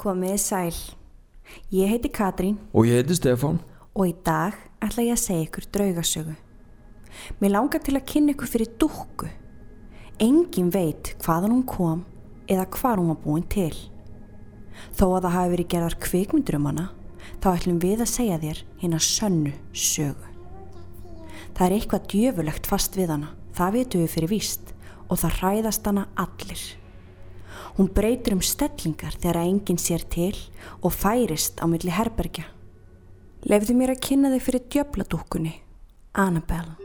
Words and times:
Komiði 0.00 0.38
sæl. 0.40 0.76
Ég 1.74 1.90
heiti 1.90 2.08
Katrín 2.08 2.56
Og 2.72 2.86
ég 2.88 3.02
heiti 3.02 3.14
Stefán. 3.18 3.58
og 3.94 4.06
í 4.06 4.14
dag 4.24 4.54
ætla 4.80 5.02
ég 5.02 5.12
að 5.12 5.20
segja 5.20 5.44
ykkur 5.44 5.66
draugasögu. 5.74 6.36
Mér 7.40 7.52
langar 7.52 7.82
til 7.82 7.96
að 7.98 8.06
kynna 8.06 8.32
ykkur 8.32 8.48
fyrir 8.48 8.70
dúkku. 8.78 9.28
Engin 10.18 10.70
veit 10.70 11.16
hvaðan 11.20 11.52
hún 11.52 11.66
kom 11.66 12.04
eða 12.48 12.66
hvar 12.70 12.96
hún 12.96 13.08
var 13.08 13.20
búin 13.24 13.44
til. 13.48 13.74
Þó 14.96 15.18
að 15.18 15.22
það 15.26 15.36
hafi 15.36 15.50
verið 15.50 15.68
gerðar 15.68 15.98
kvikmyndur 16.00 16.56
um 16.56 16.66
hana, 16.70 16.86
þá 17.42 17.48
ætlum 17.56 17.80
við 17.82 18.00
að 18.00 18.14
segja 18.14 18.38
þér 18.40 18.64
hérna 18.80 19.00
sönnu 19.04 19.52
sögu. 19.74 20.28
Það 21.52 21.66
er 21.66 21.76
eitthvað 21.76 22.06
djöfulegt 22.08 22.66
fast 22.66 22.96
við 22.96 23.10
hana, 23.10 23.34
það 23.52 23.72
vitum 23.76 24.00
við 24.00 24.14
fyrir 24.14 24.32
víst 24.32 24.72
og 25.10 25.18
það 25.18 25.36
hræðast 25.42 25.84
hana 25.84 26.08
allir. 26.16 26.79
Hún 27.80 27.88
breytir 27.96 28.34
um 28.36 28.42
stellingar 28.44 29.14
þegar 29.16 29.38
enginn 29.40 29.78
sér 29.80 30.02
til 30.12 30.34
og 30.84 30.92
færist 30.92 31.62
á 31.64 31.64
milli 31.64 31.88
herbergja. 31.96 32.44
Lefðu 33.48 33.78
mér 33.78 33.94
að 33.94 34.02
kynna 34.04 34.34
þig 34.34 34.44
fyrir 34.44 34.66
djöfladúkkunni, 34.74 35.54
Annabelle. 36.12 36.79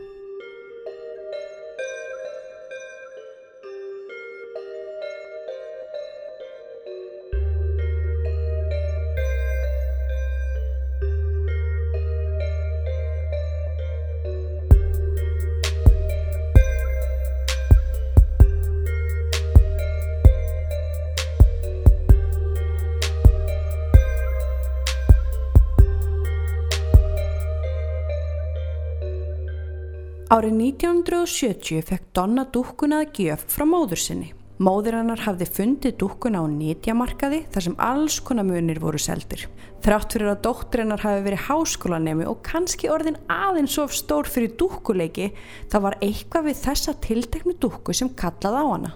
Árið 30.36 30.56
1970 30.58 31.84
fekk 31.86 32.08
Donna 32.12 32.42
dúkkuna 32.52 32.98
að 33.00 33.20
gjöf 33.22 33.44
frá 33.48 33.62
móður 33.64 34.00
sinni. 34.02 34.26
Móður 34.60 34.98
hennar 34.98 35.20
hafði 35.24 35.46
fundið 35.48 35.94
dúkkuna 36.02 36.42
á 36.42 36.44
nýtjamarkaði 36.50 37.38
þar 37.54 37.64
sem 37.64 37.76
alls 37.80 38.16
konar 38.20 38.44
munir 38.44 38.80
voru 38.82 39.00
seldir. 39.00 39.46
Þrátt 39.86 40.12
fyrir 40.12 40.32
að 40.34 40.42
dóttur 40.44 40.82
hennar 40.82 41.00
hafi 41.00 41.22
verið 41.24 41.44
háskólanemi 41.46 42.26
og 42.28 42.42
kannski 42.44 42.90
orðin 42.92 43.16
aðeins 43.32 43.76
of 43.80 43.94
stór 43.96 44.28
fyrir 44.28 44.52
dúkkuleiki, 44.60 45.30
það 45.72 45.84
var 45.86 45.96
eitthvað 46.04 46.50
við 46.50 46.60
þessa 46.66 46.94
tilteknu 47.06 47.54
dúkku 47.62 47.94
sem 47.96 48.10
kallaði 48.18 48.60
á 48.60 48.66
hana. 48.74 48.90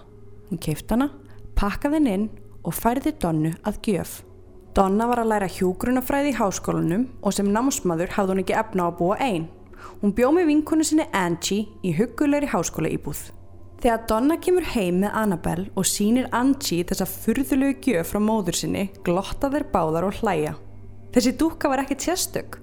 Hún 0.51 0.61
keift 0.61 0.93
hana, 0.93 1.07
pakkaði 1.57 2.01
henn 2.01 2.11
inn 2.11 2.27
og 2.61 2.75
færði 2.77 3.15
Donnu 3.23 3.55
að 3.65 3.81
gjöf. 3.87 4.19
Donna 4.77 5.09
var 5.09 5.23
að 5.23 5.33
læra 5.33 5.49
hjúgrunafræði 5.49 6.35
í 6.35 6.37
háskólanum 6.37 7.07
og 7.23 7.33
sem 7.33 7.49
námsmaður 7.49 8.13
hafði 8.19 8.35
hún 8.35 8.43
ekki 8.45 8.59
efna 8.61 8.85
á 8.85 8.89
að 8.91 9.01
búa 9.01 9.17
einn. 9.17 9.49
Hún 10.01 10.15
bjó 10.17 10.31
með 10.33 10.49
vinkonu 10.49 10.85
sinni 10.87 11.05
Angie 11.13 11.67
í 11.85 11.93
huggulegri 11.97 12.49
háskóla 12.51 12.89
íbúð. 12.91 13.29
Þegar 13.81 14.03
Donna 14.09 14.35
kemur 14.37 14.65
heim 14.75 14.99
með 15.01 15.15
Annabelle 15.17 15.71
og 15.73 15.87
sínir 15.89 16.27
Angie 16.37 16.85
þessa 16.85 17.07
furðulegu 17.09 17.79
gjöf 17.81 18.11
frá 18.11 18.21
móður 18.21 18.59
sinni, 18.59 18.83
glotta 19.01 19.49
þeir 19.49 19.65
báðar 19.73 20.05
og 20.05 20.19
hlæja. 20.21 20.53
Þessi 21.15 21.33
dúkka 21.39 21.71
var 21.71 21.81
ekkert 21.81 22.05
sérstök. 22.05 22.59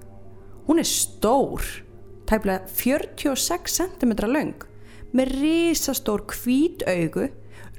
Hún 0.69 0.79
er 0.79 0.87
stór, 0.87 1.65
tæplega 2.29 2.63
46 2.71 3.75
cm 3.81 4.15
löng, 4.31 4.63
með 5.11 5.35
risastór 5.41 6.23
hvít 6.31 6.87
augu, 6.87 7.27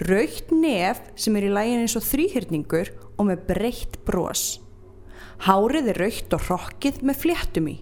raukt 0.05 0.53
nef 0.53 1.01
sem 1.17 1.37
er 1.41 1.49
í 1.49 1.53
lægin 1.55 1.85
eins 1.85 1.97
og 1.97 2.05
þrýhyrningur 2.09 2.93
og 3.17 3.29
með 3.29 3.47
breytt 3.49 4.01
bros. 4.05 4.59
Hárið 5.47 5.95
er 5.95 6.05
raukt 6.05 6.37
og 6.37 6.49
rokkið 6.51 7.01
með 7.09 7.23
fléttum 7.25 7.73
í. 7.73 7.79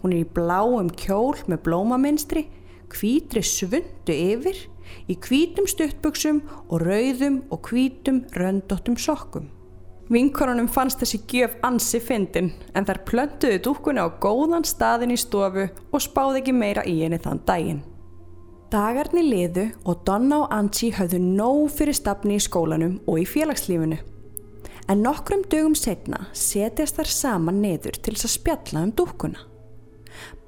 Hún 0.00 0.14
er 0.16 0.24
í 0.24 0.32
bláum 0.36 0.90
kjól 0.96 1.38
með 1.50 1.62
blómaminstri, 1.68 2.46
hvítri 2.90 3.42
svundu 3.44 4.14
yfir, 4.14 4.58
í 5.10 5.16
hvítum 5.20 5.68
stuttbuksum 5.70 6.42
og 6.68 6.82
rauðum 6.82 7.42
og 7.52 7.70
hvítum 7.70 8.24
röndóttum 8.36 8.98
sokkum. 8.98 9.50
Vinkorunum 10.10 10.66
fannst 10.66 10.98
þessi 10.98 11.20
gjöf 11.30 11.52
ansi 11.62 12.00
fyndin 12.02 12.48
en 12.74 12.86
þær 12.86 12.98
plöntuðu 13.06 13.60
dúkkunni 13.62 14.02
á 14.02 14.10
góðan 14.10 14.66
staðin 14.66 15.14
í 15.14 15.18
stofu 15.20 15.68
og 15.70 16.02
spáði 16.02 16.40
ekki 16.40 16.54
meira 16.56 16.82
í 16.82 16.96
henni 17.04 17.20
þann 17.22 17.42
daginn. 17.46 17.84
Dagarni 18.70 19.22
liðu 19.26 19.68
og 19.86 20.02
Donna 20.06 20.44
og 20.44 20.52
Angie 20.54 20.94
höfðu 20.94 21.20
nóg 21.22 21.70
fyrir 21.74 21.94
stafni 21.94 22.38
í 22.38 22.42
skólanum 22.42 22.98
og 23.06 23.22
í 23.22 23.26
félagslífinu. 23.26 24.00
En 24.90 25.04
nokkrum 25.06 25.44
dögum 25.46 25.76
setna 25.78 26.24
setjast 26.34 26.98
þær 26.98 27.14
saman 27.14 27.62
neður 27.62 27.98
til 28.02 28.16
þess 28.16 28.26
að 28.26 28.34
spjalla 28.34 28.84
um 28.88 28.94
dúkkuna. 28.98 29.49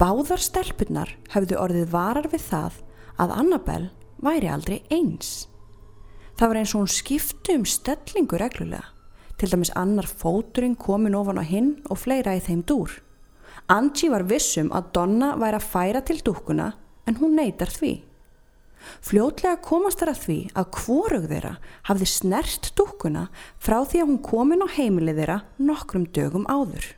Báðar 0.00 0.42
stelpunar 0.42 1.14
höfðu 1.34 1.58
orðið 1.60 1.90
varar 1.92 2.28
við 2.32 2.44
það 2.48 2.82
að 3.22 3.34
Annabelle 3.38 3.90
væri 4.22 4.50
aldrei 4.50 4.78
eins. 4.90 5.48
Það 6.38 6.48
var 6.48 6.60
eins 6.60 6.74
og 6.74 6.82
hún 6.82 6.92
skiptu 6.92 7.56
um 7.58 7.64
stellingu 7.68 8.38
reglulega, 8.40 8.84
til 9.38 9.50
dæmis 9.52 9.72
annar 9.78 10.08
fóturinn 10.08 10.78
komin 10.78 11.16
ofan 11.18 11.40
á 11.42 11.44
hinn 11.46 11.74
og 11.90 12.00
fleira 12.02 12.36
í 12.38 12.42
þeim 12.44 12.62
dúr. 12.66 12.94
Angie 13.70 14.10
var 14.10 14.24
vissum 14.26 14.72
að 14.74 14.88
Donna 14.96 15.34
væri 15.38 15.58
að 15.58 15.68
færa 15.74 16.00
til 16.06 16.18
dúkkuna 16.24 16.72
en 17.06 17.18
hún 17.20 17.36
neytar 17.38 17.70
því. 17.70 18.00
Fljótlega 19.02 19.60
komast 19.62 20.00
þar 20.02 20.12
að 20.12 20.22
því 20.24 20.38
að 20.58 20.70
hvorug 20.78 21.28
þeirra 21.30 21.52
hafði 21.88 22.08
snert 22.10 22.72
dúkkuna 22.78 23.28
frá 23.62 23.78
því 23.84 24.02
að 24.02 24.10
hún 24.10 24.22
komin 24.26 24.64
á 24.64 24.68
heimilið 24.74 25.22
þeirra 25.22 25.38
nokkrum 25.62 26.08
dögum 26.10 26.48
áður. 26.50 26.88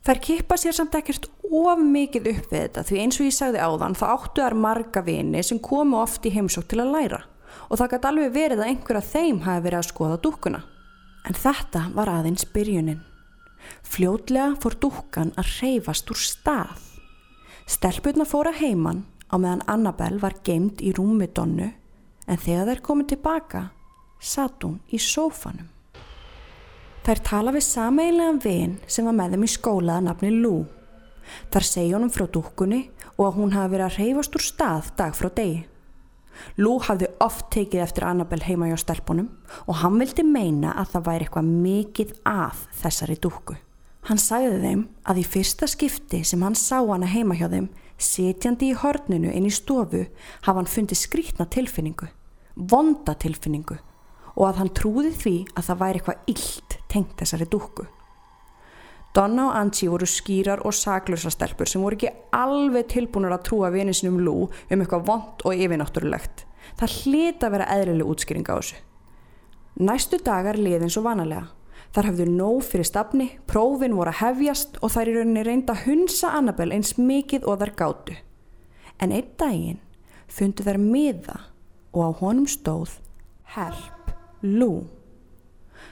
Þær 0.00 0.20
kippa 0.24 0.56
sér 0.56 0.72
samt 0.72 0.94
ekkert 0.96 1.26
of 1.44 1.80
mikið 1.84 2.30
upp 2.30 2.46
við 2.48 2.62
þetta 2.62 2.84
því 2.88 3.00
eins 3.02 3.18
og 3.20 3.26
ég 3.26 3.36
sagði 3.36 3.60
áðan 3.60 3.96
þá 3.98 4.04
áttu 4.14 4.40
þar 4.40 4.56
marga 4.56 5.02
vini 5.04 5.42
sem 5.44 5.60
komu 5.60 5.98
oft 6.00 6.24
í 6.24 6.32
heimsók 6.32 6.70
til 6.70 6.80
að 6.80 6.94
læra 6.94 7.20
og 7.68 7.76
það 7.76 7.90
gæti 7.92 8.08
alveg 8.08 8.32
verið 8.34 8.62
að 8.62 8.70
einhver 8.70 8.98
af 9.00 9.10
þeim 9.10 9.40
hafi 9.44 9.64
verið 9.66 9.80
að 9.80 9.88
skoða 9.90 10.20
dúkkuna. 10.24 10.60
En 11.28 11.36
þetta 11.36 11.82
var 11.92 12.08
aðeins 12.08 12.46
byrjunin. 12.54 13.02
Fljótlega 13.84 14.54
fór 14.62 14.76
dúkkan 14.80 15.34
að 15.38 15.50
reyfast 15.60 16.08
úr 16.10 16.20
stað. 16.22 16.78
Stelpurna 17.68 18.24
fóra 18.24 18.54
heiman 18.56 19.04
á 19.28 19.36
meðan 19.36 19.66
Annabelle 19.68 20.22
var 20.22 20.38
geimt 20.46 20.80
í 20.80 20.94
rúmi 20.96 21.28
donnu 21.28 21.68
en 22.26 22.40
þegar 22.40 22.72
þær 22.72 22.82
komið 22.88 23.12
tilbaka 23.12 23.66
satt 24.20 24.64
hún 24.64 24.80
í 24.88 24.98
sófanum. 25.02 25.68
Þær 27.00 27.20
tala 27.24 27.52
við 27.54 27.64
sameiginlegan 27.64 28.38
vin 28.44 28.72
sem 28.84 29.06
var 29.08 29.14
með 29.16 29.34
þeim 29.34 29.44
í 29.46 29.48
skólaða 29.48 30.04
nafni 30.04 30.30
Lou. 30.34 30.66
Þar 31.48 31.64
segja 31.64 31.96
honum 31.96 32.12
frá 32.12 32.26
dúkkunni 32.28 32.80
og 33.14 33.22
að 33.24 33.36
hún 33.38 33.54
hafi 33.54 33.72
verið 33.72 33.86
að 33.86 33.96
reyfast 34.02 34.36
úr 34.36 34.44
stað 34.44 34.90
dag 34.98 35.16
frá 35.16 35.30
degi. 35.38 35.62
Lou 36.60 36.76
hafði 36.84 37.08
oft 37.24 37.48
tekið 37.56 37.84
eftir 37.86 38.06
Annabelle 38.08 38.44
heima 38.44 38.68
hjá 38.68 38.76
stelpunum 38.84 39.32
og 39.64 39.80
hann 39.80 39.96
vildi 40.00 40.26
meina 40.28 40.76
að 40.76 40.94
það 40.94 41.08
væri 41.08 41.26
eitthvað 41.26 41.50
mikið 41.64 42.14
að 42.28 42.62
þessari 42.82 43.18
dúkku. 43.24 43.56
Hann 44.08 44.20
sagði 44.20 44.60
þeim 44.60 44.86
að 45.08 45.24
í 45.24 45.28
fyrsta 45.32 45.68
skipti 45.72 46.24
sem 46.24 46.44
hann 46.44 46.56
sá 46.56 46.78
hana 46.80 47.08
heima 47.08 47.36
hjá 47.36 47.48
þeim, 47.52 47.72
setjandi 48.00 48.72
í 48.72 48.78
horninu 48.80 49.32
inn 49.32 49.48
í 49.48 49.52
stofu, 49.52 50.06
hafa 50.44 50.60
hann 50.60 50.68
fundið 50.68 51.00
skrítna 51.00 51.48
tilfinningu, 51.48 52.08
vonda 52.56 53.16
tilfinningu 53.16 53.80
og 54.36 54.44
að 54.48 54.60
hann 54.60 54.74
trúði 54.76 55.14
því 55.14 55.36
að 55.54 55.66
það 55.68 55.80
væri 55.84 56.00
eitthvað 56.00 56.34
illt 56.34 56.76
tengt 56.90 57.16
þessari 57.20 57.48
dúkku. 57.50 57.86
Donna 59.14 59.48
og 59.48 59.56
Angie 59.58 59.90
voru 59.90 60.06
skýrar 60.06 60.60
og 60.62 60.74
saglösa 60.76 61.32
stelpur 61.34 61.66
sem 61.66 61.82
voru 61.82 61.96
ekki 61.98 62.12
alveg 62.36 62.86
tilbúinur 62.92 63.34
að 63.34 63.48
trúa 63.48 63.72
vinisinum 63.74 64.20
Lou 64.22 64.44
um 64.46 64.84
eitthvað 64.84 65.06
vond 65.08 65.42
og 65.42 65.64
yfirnáttúrulegt. 65.64 66.44
Það 66.78 66.94
hlita 67.00 67.48
að 67.48 67.56
vera 67.56 67.70
eðlileg 67.74 68.12
útskýring 68.12 68.46
á 68.46 68.54
þessu. 68.54 68.78
Næstu 69.80 70.20
dagar 70.22 70.58
liði 70.60 70.86
eins 70.86 70.98
og 71.00 71.08
vanalega. 71.08 71.48
Þar 71.90 72.06
hafðu 72.06 72.26
nóg 72.30 72.60
fyrir 72.62 72.86
stafni, 72.86 73.26
prófin 73.50 73.96
voru 73.98 74.12
að 74.12 74.20
hefjast 74.20 74.78
og 74.78 74.92
þær 74.94 75.10
í 75.10 75.14
rauninni 75.16 75.42
reynda 75.46 75.74
að 75.74 75.88
hunsa 75.88 76.30
Annabelle 76.38 76.76
eins 76.78 76.94
mikið 76.94 77.48
og 77.50 77.58
þær 77.64 77.72
gátu. 77.80 78.18
En 79.02 79.10
einn 79.10 79.32
daginn 79.40 79.80
fundu 80.30 80.62
þær 80.62 80.78
miða 80.78 81.40
og 81.90 82.04
á 82.06 82.10
honum 82.22 82.46
stóð 82.46 83.00
Help 83.56 83.99
Lou. 84.46 84.86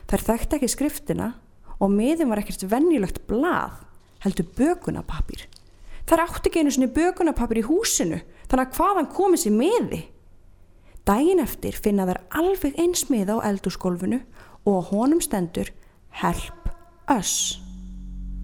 Þær 0.09 0.25
þekkti 0.31 0.59
ekki 0.59 0.71
skriftina 0.73 1.33
og 1.79 1.93
miðin 1.93 2.31
var 2.31 2.43
ekkert 2.43 2.65
venjulegt 2.71 3.23
blað, 3.29 3.83
heldur 4.25 4.49
bökunapapir. 4.59 5.47
Þar 6.09 6.25
átti 6.25 6.49
ekki 6.49 6.63
einu 6.65 6.73
svona 6.73 6.91
bökunapapir 6.93 7.61
í 7.61 7.67
húsinu, 7.69 8.23
þannig 8.49 8.71
að 8.71 8.79
hvaðan 8.79 9.11
komið 9.13 9.45
sér 9.45 9.57
miði? 9.59 10.03
Dægin 11.09 11.45
eftir 11.45 11.77
finna 11.77 12.09
þær 12.09 12.23
alveg 12.41 12.81
eins 12.81 13.07
miða 13.13 13.39
á 13.41 13.47
eldurskólfinu 13.53 14.23
og 14.69 14.91
honum 14.91 15.23
stendur 15.25 15.71
Help 16.21 16.73
Us. 17.09 17.68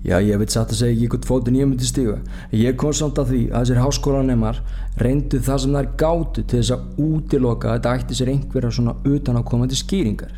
Já, 0.05 0.19
ég 0.21 0.37
veit 0.37 0.53
satt 0.53 0.69
að 0.69 0.83
segja 0.83 0.95
ekki 0.99 1.07
hvort 1.15 1.27
fótinn 1.29 1.57
ég 1.57 1.69
myndi 1.69 1.87
stiga. 1.89 2.19
Ég 2.53 2.77
kom 2.77 2.93
samt 2.93 3.17
að 3.23 3.31
því 3.31 3.43
að 3.49 3.63
þessir 3.63 3.79
háskólanemar 3.81 4.59
reyndu 5.01 5.41
það 5.41 5.63
sem 5.63 5.77
þær 5.79 5.89
gátu 6.03 6.45
til 6.45 6.59
þess 6.59 6.75
að 6.75 7.05
útiloka 7.07 7.71
að 7.71 7.79
þetta 7.79 7.95
ætti 7.99 8.19
sér 8.19 8.33
einhverja 8.35 8.75
svona 8.77 8.99
utan 9.09 9.41
á 9.41 9.43
komandi 9.49 9.79
skýringar. 9.81 10.35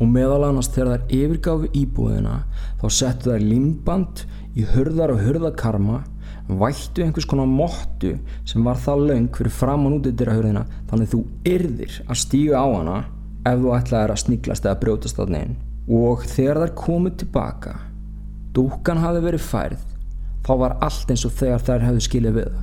og 0.00 0.10
meðal 0.10 0.48
annars 0.48 0.70
þegar 0.74 1.04
þær 1.04 1.12
yfirgáfi 1.18 1.68
íbúðina 1.78 2.34
þá 2.80 2.86
settu 2.96 3.30
þær 3.30 3.44
limband 3.46 4.24
í 4.58 4.66
hurðar 4.72 5.14
og 5.14 5.22
hurðakarma 5.22 6.00
vættu 6.48 7.04
einhvers 7.04 7.28
konar 7.30 7.48
mottu 7.48 8.16
sem 8.48 8.66
var 8.66 8.80
það 8.82 9.06
laung 9.10 9.30
fyrir 9.36 9.54
framann 9.54 9.98
út 10.00 10.10
í 10.10 10.14
dyrrahurðina 10.18 10.64
þannig 10.90 11.12
þú 11.14 11.22
yrðir 11.54 12.00
að 12.08 12.20
stíga 12.24 12.60
á 12.60 12.66
hana 12.74 12.98
ef 13.46 13.62
þú 13.62 13.74
ætlaðir 13.78 14.14
að 14.16 14.22
sníklast 14.24 14.66
eða 14.66 14.80
brjótast 14.82 15.22
á 15.22 15.24
neginn 15.30 15.56
og 15.88 16.26
þegar 16.26 16.64
þær 16.64 16.76
komið 16.82 17.18
tilbaka 17.22 17.78
dúkan 18.56 19.02
hafi 19.02 19.22
verið 19.24 19.44
færð 19.48 19.84
þá 20.46 20.52
var 20.60 20.76
allt 20.84 21.10
eins 21.10 21.24
og 21.26 21.34
þegar 21.38 21.64
þær 21.66 21.86
hefðu 21.88 22.04
skilið 22.08 22.38
við 22.38 22.56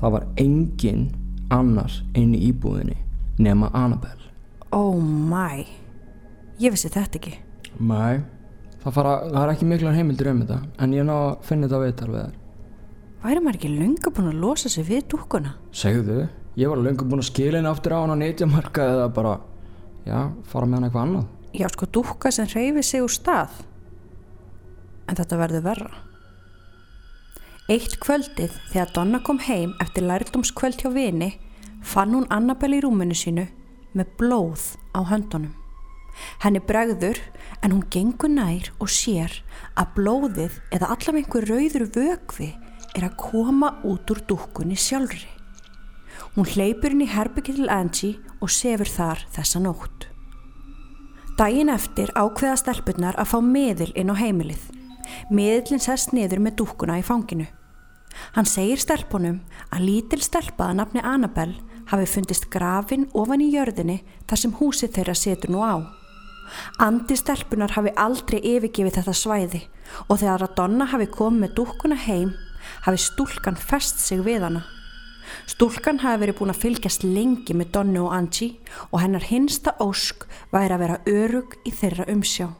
það 0.00 0.14
var 0.16 0.26
engin 0.40 1.06
annar 1.52 1.94
inn 2.16 2.34
í 2.36 2.42
íbúðinni 2.50 2.98
nema 3.40 3.70
Annabelle 3.74 4.28
Oh 4.70 5.00
my, 5.02 5.64
ég 6.62 6.70
vissi 6.70 6.86
þetta 6.94 7.18
ekki. 7.18 7.32
Nei, 7.82 8.20
það, 8.84 8.92
fara, 8.94 9.14
það 9.26 9.40
er 9.40 9.50
ekki 9.56 9.66
miklar 9.66 9.96
heimildir 9.96 10.30
um 10.30 10.44
þetta 10.44 10.58
en 10.84 10.94
ég 10.94 11.06
ná 11.08 11.14
að 11.16 11.32
finna 11.48 11.66
þetta 11.66 11.80
viðtal 11.82 12.10
við 12.12 12.20
þær 12.20 12.36
Væri 13.20 13.40
maður 13.44 13.58
ekki 13.58 13.70
löngu 13.74 14.12
búin 14.16 14.30
að 14.30 14.38
losa 14.40 14.70
sig 14.72 14.86
við 14.88 15.02
dúkkuna? 15.12 15.50
Segðu, 15.76 16.22
ég 16.56 16.70
var 16.70 16.80
lengur 16.80 17.08
búin 17.10 17.20
að 17.20 17.28
skila 17.32 17.58
henni 17.58 17.68
aftur 17.68 17.92
á 17.92 18.00
hann 18.00 18.14
á 18.14 18.22
netjamarka 18.22 18.86
eða 18.94 19.08
bara, 19.18 19.34
já, 20.06 20.20
fara 20.48 20.68
með 20.70 20.78
hann 20.78 20.86
eitthvað 20.86 21.04
annað. 21.04 21.26
Já, 21.50 21.66
sko 21.74 21.88
dúkka 21.98 22.32
sem 22.32 22.48
hreyfi 22.48 22.86
sig 22.86 23.04
úr 23.04 23.12
stað. 23.12 23.58
En 25.10 25.18
þetta 25.18 25.38
verður 25.40 25.66
verra. 25.66 25.90
Eitt 27.70 27.98
kvöldið 28.02 28.54
þegar 28.72 28.92
Donna 28.94 29.20
kom 29.26 29.38
heim 29.42 29.76
eftir 29.82 30.06
lærdómskvöld 30.06 30.82
hjá 30.82 30.90
vini 30.94 31.32
fann 31.86 32.14
hún 32.14 32.28
Annabelle 32.34 32.80
í 32.80 32.84
rúmunu 32.84 33.14
sínu 33.14 33.46
með 33.94 34.14
blóð 34.18 34.64
á 34.94 35.06
höndunum. 35.10 35.52
Henni 36.42 36.60
bregður 36.66 37.20
en 37.62 37.74
hún 37.74 37.84
gengur 37.92 38.32
nær 38.32 38.72
og 38.82 38.90
sér 38.90 39.36
að 39.78 39.92
blóðið 39.98 40.58
eða 40.74 40.90
allaveg 40.94 41.24
einhver 41.24 41.46
rauður 41.50 41.86
vögvi 41.94 42.50
er 42.98 43.06
að 43.06 43.18
koma 43.22 43.76
út 43.86 44.10
úr 44.10 44.22
dúkkunni 44.28 44.78
sjálfri. 44.78 45.28
Hún 46.34 46.50
hleypur 46.50 46.94
inn 46.94 47.06
í 47.06 47.10
herbyggi 47.10 47.56
til 47.56 47.70
Angie 47.72 48.18
og 48.40 48.50
sefur 48.50 48.90
þar 48.90 49.24
þessa 49.34 49.62
nótt. 49.62 50.10
Dægin 51.38 51.72
eftir 51.72 52.10
ákveða 52.18 52.58
stelpunnar 52.60 53.16
að 53.18 53.30
fá 53.32 53.38
miðil 53.44 53.90
inn 53.94 54.12
á 54.12 54.16
heimilið. 54.18 54.79
Miðilin 55.28 55.82
sest 55.82 56.14
niður 56.16 56.40
með 56.44 56.60
dúkkuna 56.62 56.98
í 57.00 57.04
fanginu. 57.06 57.46
Hann 58.34 58.48
segir 58.48 58.80
stelpunum 58.80 59.40
að 59.70 59.84
lítil 59.86 60.20
stelpaða 60.24 60.80
nafni 60.80 61.02
Annabelle 61.04 61.60
hafi 61.90 62.06
fundist 62.06 62.48
grafin 62.50 63.08
ofan 63.14 63.42
í 63.44 63.50
jörðinni 63.54 64.00
þar 64.30 64.42
sem 64.42 64.54
húsið 64.58 64.94
þeirra 64.96 65.16
setur 65.18 65.54
nú 65.54 65.62
á. 65.62 65.74
Andi 66.82 67.16
stelpunar 67.18 67.76
hafi 67.76 67.92
aldrei 67.98 68.40
yfirgefið 68.40 68.96
þetta 68.98 69.14
svæði 69.14 69.62
og 70.08 70.18
þegar 70.18 70.46
að 70.46 70.54
Donna 70.58 70.88
hafi 70.90 71.06
komið 71.14 71.44
með 71.44 71.56
dúkkuna 71.58 71.98
heim 72.06 72.34
hafi 72.86 73.02
stúlkan 73.06 73.58
fest 73.58 74.02
sig 74.02 74.22
við 74.26 74.46
hana. 74.46 74.64
Stúlkan 75.50 76.00
hafi 76.02 76.24
verið 76.24 76.40
búin 76.40 76.54
að 76.54 76.62
fylgjast 76.64 77.06
lengi 77.06 77.54
með 77.54 77.72
Donnu 77.76 78.06
og 78.06 78.14
Angie 78.16 78.58
og 78.90 78.98
hennar 79.02 79.26
hinsta 79.30 79.76
ósk 79.82 80.26
væri 80.50 80.74
að 80.74 80.82
vera 80.84 81.00
örug 81.06 81.54
í 81.64 81.74
þeirra 81.74 82.08
umsjá. 82.10 82.50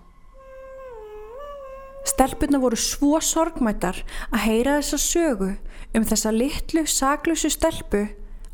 Stelpunna 2.08 2.60
voru 2.60 2.78
svo 2.80 3.20
sorgmættar 3.20 4.02
að 4.30 4.44
heyra 4.46 4.78
þessa 4.80 5.00
sögu 5.04 5.50
um 5.96 6.06
þessa 6.06 6.32
litlu 6.32 6.86
saklusu 6.88 7.50
stelpu 7.52 8.06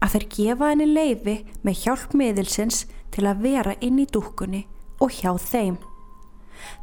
að 0.02 0.14
þeir 0.14 0.26
gefa 0.36 0.70
henni 0.72 0.86
leifi 0.90 1.36
með 1.64 1.82
hjálp 1.84 2.16
miðilsins 2.18 2.84
til 3.14 3.26
að 3.28 3.44
vera 3.46 3.76
inn 3.80 4.00
í 4.02 4.08
dúkkunni 4.10 4.66
og 5.00 5.12
hjá 5.18 5.32
þeim. 5.40 5.76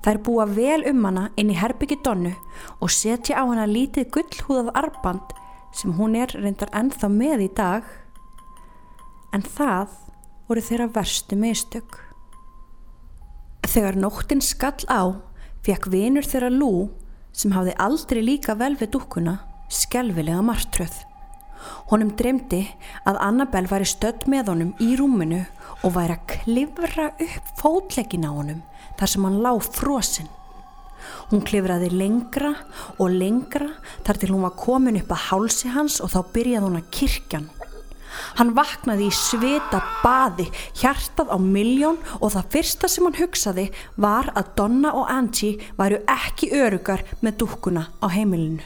Þær 0.06 0.20
búa 0.26 0.46
vel 0.50 0.84
um 0.90 1.04
hana 1.08 1.30
inn 1.40 1.52
í 1.52 1.58
herbyggi 1.58 2.00
Donnu 2.06 2.34
og 2.80 2.94
setja 2.94 3.42
á 3.42 3.44
hana 3.44 3.66
lítið 3.70 4.12
gullhúðað 4.16 4.72
arband 4.80 5.36
sem 5.74 5.94
hún 5.98 6.16
er 6.18 6.34
reyndar 6.38 6.72
ennþá 6.76 7.10
með 7.10 7.48
í 7.48 7.50
dag. 7.58 7.84
En 9.34 9.42
það 9.42 9.96
voru 10.48 10.64
þeirra 10.64 10.90
verstu 10.94 11.38
mistök. 11.40 11.98
Þegar 13.66 13.98
nóttin 13.98 14.44
skall 14.44 14.86
á, 14.86 15.18
fekk 15.64 15.88
vinur 15.94 16.28
þeirra 16.28 16.52
Lú, 16.52 16.90
sem 17.32 17.54
hafði 17.56 17.74
aldrei 17.82 18.22
líka 18.24 18.56
vel 18.60 18.76
við 18.80 18.94
dúkkuna, 18.98 19.40
skelvilega 19.72 20.44
martröð. 20.46 20.94
Honum 21.92 22.12
dremdi 22.20 22.66
að 23.08 23.20
Annabelle 23.24 23.72
væri 23.72 23.88
stödd 23.88 24.28
með 24.32 24.52
honum 24.52 24.74
í 24.84 24.94
rúminu 25.00 25.42
og 25.84 25.96
væri 25.96 26.18
að 26.18 26.26
klifra 26.34 27.10
upp 27.14 27.52
fótlegin 27.60 28.28
á 28.28 28.32
honum 28.32 28.62
þar 29.00 29.14
sem 29.14 29.28
hann 29.28 29.42
lág 29.46 29.62
frosinn. 29.64 30.32
Hún 31.32 31.44
klifraði 31.48 31.90
lengra 31.92 32.54
og 32.98 33.12
lengra 33.12 33.72
þar 34.06 34.20
til 34.20 34.32
hún 34.34 34.46
var 34.46 34.56
komin 34.60 35.00
upp 35.00 35.12
að 35.16 35.26
hálsi 35.30 35.72
hans 35.74 36.00
og 36.04 36.12
þá 36.14 36.20
byrjaði 36.36 36.68
hún 36.68 36.80
að 36.80 36.92
kirkjan. 37.00 37.48
Hann 38.38 38.54
vaknaði 38.58 39.08
í 39.10 39.16
svita 39.16 39.82
baði, 40.04 40.50
hjartað 40.80 41.34
á 41.34 41.38
miljón 41.40 42.00
og 42.20 42.34
það 42.36 42.52
fyrsta 42.56 42.90
sem 42.92 43.08
hann 43.08 43.20
hugsaði 43.20 43.70
var 43.96 44.32
að 44.34 44.54
Donna 44.60 44.94
og 44.98 45.10
Angie 45.12 45.72
væru 45.80 46.02
ekki 46.10 46.52
örugar 46.56 47.06
með 47.22 47.42
dúkkuna 47.44 47.88
á 48.02 48.08
heimilinu. 48.14 48.64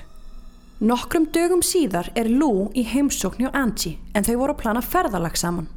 Nokkrum 0.77 1.25
dögum 1.33 1.63
síðar 1.65 2.11
er 2.13 2.27
Lou 2.29 2.67
í 2.77 2.83
heimsókn 2.85 3.47
hjá 3.47 3.55
Angie 3.57 3.97
en 4.13 4.27
þau 4.27 4.35
voru 4.43 4.53
að 4.53 4.61
plana 4.61 4.83
ferðalag 4.85 5.39
saman. 5.39 5.71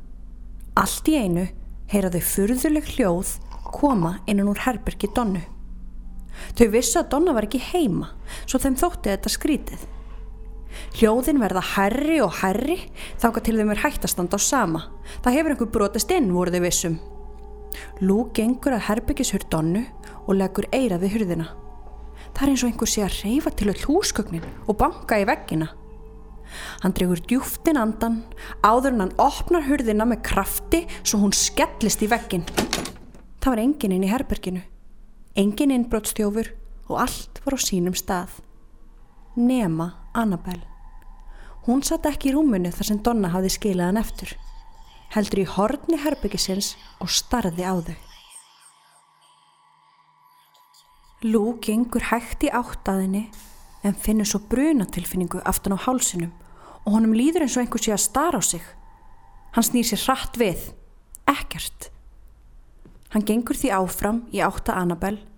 Allt 0.76 1.08
í 1.08 1.16
einu 1.16 1.46
heyraðu 1.90 2.20
furðuleg 2.20 2.90
hljóð 2.94 3.38
koma 3.72 4.18
innan 4.28 4.50
úr 4.52 4.60
herbergi 4.66 5.08
Donnu. 5.16 5.40
Þau 6.56 6.68
vissu 6.74 7.00
að 7.00 7.08
Donna 7.14 7.34
var 7.36 7.48
ekki 7.48 7.62
heima 7.70 8.12
svo 8.44 8.60
þeim 8.60 8.76
þótti 8.80 9.14
þetta 9.14 9.32
skrítið. 9.32 9.88
Hljóðin 10.98 11.40
verða 11.42 11.62
herri 11.74 12.18
og 12.24 12.34
herri 12.40 12.78
þáka 13.20 13.42
til 13.44 13.56
þeim 13.58 13.72
er 13.74 13.82
hættastanda 13.84 14.38
á 14.38 14.40
sama. 14.42 14.84
Það 15.24 15.36
hefur 15.38 15.54
einhver 15.54 15.72
brotist 15.74 16.12
inn 16.14 16.32
voru 16.34 16.54
þau 16.54 16.64
vissum. 16.64 16.98
Lú 18.02 18.24
gengur 18.34 18.74
að 18.76 18.86
herbyggishur 18.88 19.46
Donnu 19.50 19.84
og 20.26 20.36
leggur 20.38 20.66
eira 20.74 20.98
við 21.00 21.18
hurðina. 21.18 21.50
Það 22.34 22.42
er 22.42 22.52
eins 22.52 22.64
og 22.64 22.70
einhver 22.70 22.90
sé 22.90 23.04
að 23.04 23.18
reyfa 23.24 23.52
til 23.54 23.70
öll 23.72 23.84
húsgögnin 23.86 24.48
og 24.66 24.78
banka 24.80 25.18
í 25.20 25.26
veggina. 25.28 25.70
Hann 26.82 26.94
dregur 26.96 27.20
djúftin 27.22 27.78
andan 27.78 28.22
áður 28.66 28.94
en 28.94 29.04
hann 29.04 29.16
opnar 29.22 29.66
hurðina 29.68 30.06
með 30.08 30.24
krafti 30.26 30.82
svo 31.02 31.22
hún 31.22 31.34
skellist 31.36 32.02
í 32.02 32.10
veggin. 32.10 32.46
Það 33.40 33.52
var 33.52 33.62
enginn 33.62 33.94
inn 33.96 34.04
í 34.04 34.10
herberginu, 34.10 34.62
enginn 35.38 35.74
innbrotstjófur 35.76 36.50
og 36.90 36.98
allt 37.06 37.40
var 37.44 37.56
á 37.56 37.58
sínum 37.62 37.96
stað. 37.96 38.40
Nema 39.38 39.92
Annabelle. 40.14 40.66
Hún 41.66 41.82
satt 41.84 42.06
ekki 42.08 42.30
í 42.30 42.34
rúmunu 42.34 42.72
þar 42.72 42.88
sem 42.88 43.00
Donna 43.04 43.30
hafði 43.34 43.52
skilað 43.54 43.90
hann 43.90 44.00
eftir. 44.00 44.32
Heldur 45.14 45.42
í 45.42 45.50
horni 45.56 45.98
herbyggisins 46.00 46.72
og 47.02 47.12
starði 47.12 47.66
á 47.66 47.74
þau. 47.84 47.96
Lú 51.30 51.44
gengur 51.60 52.06
hægt 52.08 52.46
í 52.48 52.52
áttaðinni 52.54 53.26
en 53.84 53.96
finnur 53.96 54.28
svo 54.28 54.40
brunatilfinningu 54.50 55.42
aftan 55.44 55.76
á 55.76 55.84
hálsinum 55.84 56.32
og 56.86 56.94
honum 56.94 57.14
líður 57.16 57.44
eins 57.44 57.58
og 57.58 57.66
einhver 57.66 57.84
sé 57.84 57.92
að 57.92 58.06
stara 58.06 58.40
á 58.40 58.42
sig. 58.42 58.64
Hann 59.52 59.66
snýr 59.66 59.86
sér 59.86 60.04
hratt 60.06 60.38
við. 60.40 60.70
Ekkert. 61.28 61.90
Hann 63.12 63.26
gengur 63.26 63.58
því 63.58 63.74
áfram 63.76 64.24
í 64.32 64.40
átta 64.42 64.78
Annabelle 64.80 65.29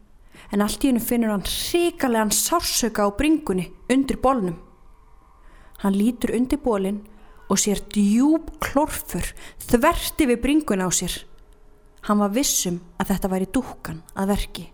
en 0.52 0.60
allt 0.60 0.84
í 0.84 0.90
hennu 0.90 1.00
finnur 1.00 1.32
hann 1.32 1.46
hrikalegan 1.48 2.32
sársöka 2.34 3.08
á 3.08 3.10
bringunni 3.16 3.70
undir 3.90 4.20
bólnum. 4.20 4.58
Hann 5.82 5.96
lítur 5.96 6.34
undir 6.36 6.60
bólinn 6.62 7.00
og 7.48 7.58
sér 7.60 7.80
djúb 7.92 8.52
klorfur 8.62 9.32
þverti 9.66 10.28
við 10.30 10.42
bringuna 10.44 10.86
á 10.86 10.90
sér. 10.92 11.16
Hann 12.06 12.20
var 12.20 12.34
vissum 12.34 12.80
að 13.00 13.14
þetta 13.14 13.32
væri 13.32 13.50
dúkan 13.54 14.02
að 14.14 14.32
verki. 14.34 14.68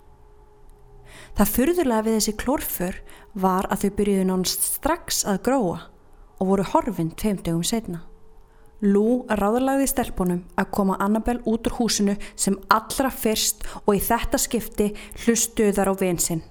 Það 1.39 1.53
fyrðurlega 1.55 2.05
við 2.07 2.19
þessi 2.19 2.37
klorfur 2.41 3.01
var 3.39 3.69
að 3.71 3.85
þau 3.85 3.91
byrjuði 3.99 4.29
nánast 4.29 4.69
strax 4.75 5.25
að 5.29 5.43
gróa 5.47 5.81
og 6.39 6.51
voru 6.53 6.65
horfinn 6.73 7.13
tveimdögum 7.15 7.67
setna. 7.67 8.03
Lú 8.79 9.25
ráðalagði 9.27 9.89
stelpunum 9.91 10.45
að 10.55 10.69
koma 10.71 10.99
Annabelle 11.03 11.43
út 11.51 11.67
úr 11.67 11.75
húsinu 11.81 12.15
sem 12.39 12.55
allra 12.71 13.11
fyrst 13.11 13.65
og 13.85 13.97
í 13.97 14.03
þetta 14.03 14.39
skipti 14.39 14.93
hlustuðar 15.25 15.91
á 15.91 15.95
vinsinn. 15.99 16.45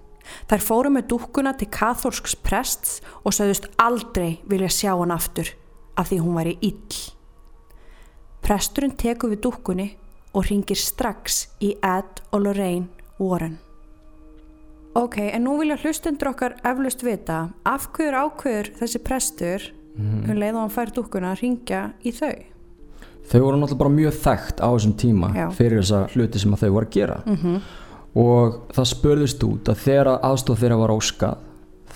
Þær 0.51 0.63
fóru 0.63 0.91
með 0.91 1.07
dúkkuna 1.13 1.53
til 1.55 1.69
katholsks 1.71 2.35
prests 2.35 2.97
og 3.23 3.31
sagðust 3.31 3.69
aldrei 3.79 4.41
vilja 4.43 4.67
sjá 4.75 4.91
hann 4.97 5.15
aftur 5.15 5.53
af 5.95 6.09
því 6.09 6.19
hún 6.25 6.35
væri 6.35 6.57
ill. 6.67 6.99
Presturinn 8.43 8.97
teku 8.99 9.31
við 9.31 9.45
dúkkunni 9.47 9.87
og 10.35 10.49
ringir 10.49 10.79
strax 10.79 11.45
í 11.63 11.73
Ed 11.79 12.21
og 12.31 12.43
Lorraine 12.43 12.91
Warren. 13.21 13.57
Ok, 14.97 15.19
en 15.31 15.43
nú 15.45 15.55
vilja 15.61 15.77
hlustendur 15.79 16.33
okkar 16.33 16.57
eflust 16.65 17.03
vita 17.05 17.47
af 17.63 17.87
hverju 17.95 18.19
ákveður 18.19 18.73
þessi 18.81 19.01
prestur 19.05 19.67
mm. 19.97 20.21
um 20.29 20.37
leið 20.37 20.53
og 20.53 20.61
hann 20.61 20.75
fær 20.77 20.93
dúkkuna 20.95 21.33
að 21.33 21.43
ringja 21.43 21.81
í 22.03 22.13
þau? 22.15 22.35
þau 23.27 23.41
voru 23.43 23.59
náttúrulega 23.59 23.81
bara 23.81 23.95
mjög 23.95 24.15
þekkt 24.21 24.63
á 24.63 24.67
þessum 24.69 24.95
tíma 25.01 25.33
Já. 25.35 25.47
fyrir 25.57 25.81
þessa 25.81 26.05
hluti 26.13 26.41
sem 26.41 26.55
þau 26.55 26.69
voru 26.69 26.87
að 26.87 26.95
gera 26.95 27.17
-hmm. 27.25 27.59
og 28.23 28.61
það 28.77 28.89
spurðist 28.93 29.43
út 29.43 29.69
að 29.73 29.83
þegar 29.83 30.13
aðstof 30.15 30.63
þeirra 30.63 30.79
var 30.83 30.95
óskað 30.95 31.43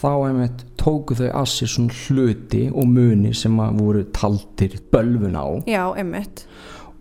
þá 0.01 0.12
einmitt 0.27 0.65
tóku 0.81 1.15
þau 1.15 1.29
að 1.29 1.48
sér 1.51 1.72
svona 1.72 1.98
hluti 2.05 2.62
og 2.74 2.88
muni 2.89 3.34
sem 3.38 3.60
að 3.60 3.81
voru 3.81 4.03
taldir 4.15 4.79
bölvun 4.91 5.38
á 5.38 5.48
já, 5.67 5.84
einmitt 5.96 6.46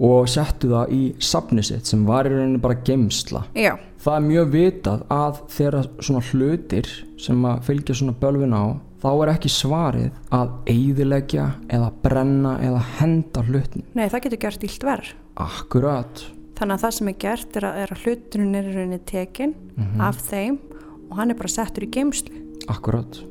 og 0.00 0.28
settu 0.28 0.70
það 0.70 0.92
í 0.96 1.02
safni 1.18 1.62
sitt 1.62 1.88
sem 1.88 2.06
var 2.08 2.28
í 2.28 2.32
rauninni 2.32 2.60
bara 2.62 2.80
gemsla 2.84 3.44
já, 3.54 3.74
það 4.00 4.16
er 4.16 4.28
mjög 4.28 4.52
vitað 4.54 5.02
að 5.12 5.42
þegar 5.56 5.90
svona 6.00 6.22
hlutir 6.30 6.92
sem 7.20 7.44
að 7.44 7.66
fylgja 7.68 7.94
svona 7.94 8.16
bölvun 8.20 8.56
á 8.56 8.64
þá 9.00 9.08
er 9.12 9.32
ekki 9.34 9.52
svarið 9.52 10.10
að 10.36 10.52
eyðileggja 10.70 11.46
eða 11.72 11.90
brenna 12.04 12.58
eða 12.64 12.82
henda 12.98 13.44
hlutin 13.48 13.86
nei 13.96 14.06
það 14.08 14.26
getur 14.26 14.42
gert 14.46 14.68
illt 14.68 14.86
verð 14.86 15.14
akkurat. 15.40 16.26
Þannig 16.60 16.76
að 16.76 16.82
það 16.84 16.94
sem 16.96 17.08
er 17.08 17.18
gert 17.22 17.56
er 17.56 17.64
að, 17.64 17.80
er 17.80 17.94
að 17.94 18.04
hluturinn 18.04 18.56
er 18.58 18.68
í 18.68 18.72
rauninni 18.74 19.00
tekin 19.08 19.56
af 20.04 20.20
þeim 20.26 20.58
og 21.08 21.14
hann 21.16 21.32
er 21.32 21.38
bara 21.38 21.52
settur 21.52 21.86
í 21.86 21.92
geimslu 21.94 22.42
akkurat. 22.70 23.22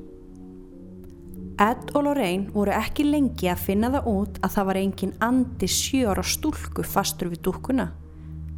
Ed 1.60 1.92
og 1.92 2.06
Lorraine 2.06 2.48
voru 2.54 2.72
ekki 2.72 3.04
lengi 3.04 3.50
að 3.52 3.66
finna 3.66 3.90
það 3.92 4.06
út 4.14 4.38
að 4.40 4.54
það 4.54 4.68
var 4.70 4.80
engin 4.80 5.14
andi 5.26 5.68
sjö 5.68 6.06
ára 6.08 6.24
stúlku 6.24 6.86
fastur 6.88 7.34
við 7.34 7.44
dúkkuna. 7.50 7.90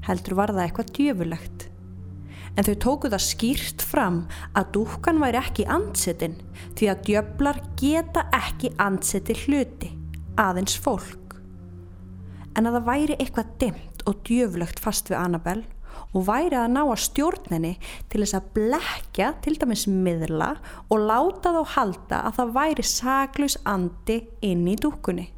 Heldur 0.06 0.38
var 0.38 0.54
það 0.54 0.68
eitthvað 0.68 0.92
djöfulegt. 0.98 1.66
En 2.60 2.68
þau 2.68 2.76
tóku 2.84 3.12
það 3.12 3.24
skýrt 3.24 3.84
fram 3.88 4.22
að 4.60 4.72
dúkkan 4.76 5.22
væri 5.24 5.40
ekki 5.40 5.66
andsetin 5.72 6.36
því 6.80 6.90
að 6.92 7.04
djöflar 7.08 7.62
geta 7.80 8.26
ekki 8.36 8.74
andseti 8.82 9.38
hluti, 9.46 9.92
aðeins 10.40 10.76
fólk. 10.76 11.38
En 12.60 12.68
að 12.68 12.80
það 12.80 12.90
væri 12.90 13.18
eitthvað 13.18 13.54
dimt 13.62 14.04
og 14.10 14.24
djöfulegt 14.28 14.82
fast 14.84 15.12
við 15.12 15.22
Annabelle 15.22 15.80
og 16.12 16.26
væri 16.28 16.58
að 16.60 16.74
ná 16.74 16.82
að 16.84 17.04
stjórninni 17.06 17.72
til 18.12 18.22
þess 18.24 18.38
að 18.38 18.50
blekja 18.58 19.30
til 19.44 19.56
dæmis 19.60 19.86
miðla 19.88 20.54
og 20.92 21.06
láta 21.08 21.54
þá 21.56 21.62
halda 21.76 22.24
að 22.28 22.40
það 22.40 22.56
væri 22.58 22.88
saklaus 22.88 23.58
andi 23.68 24.18
inn 24.44 24.66
í 24.68 24.76
dúkkunni. 24.80 25.30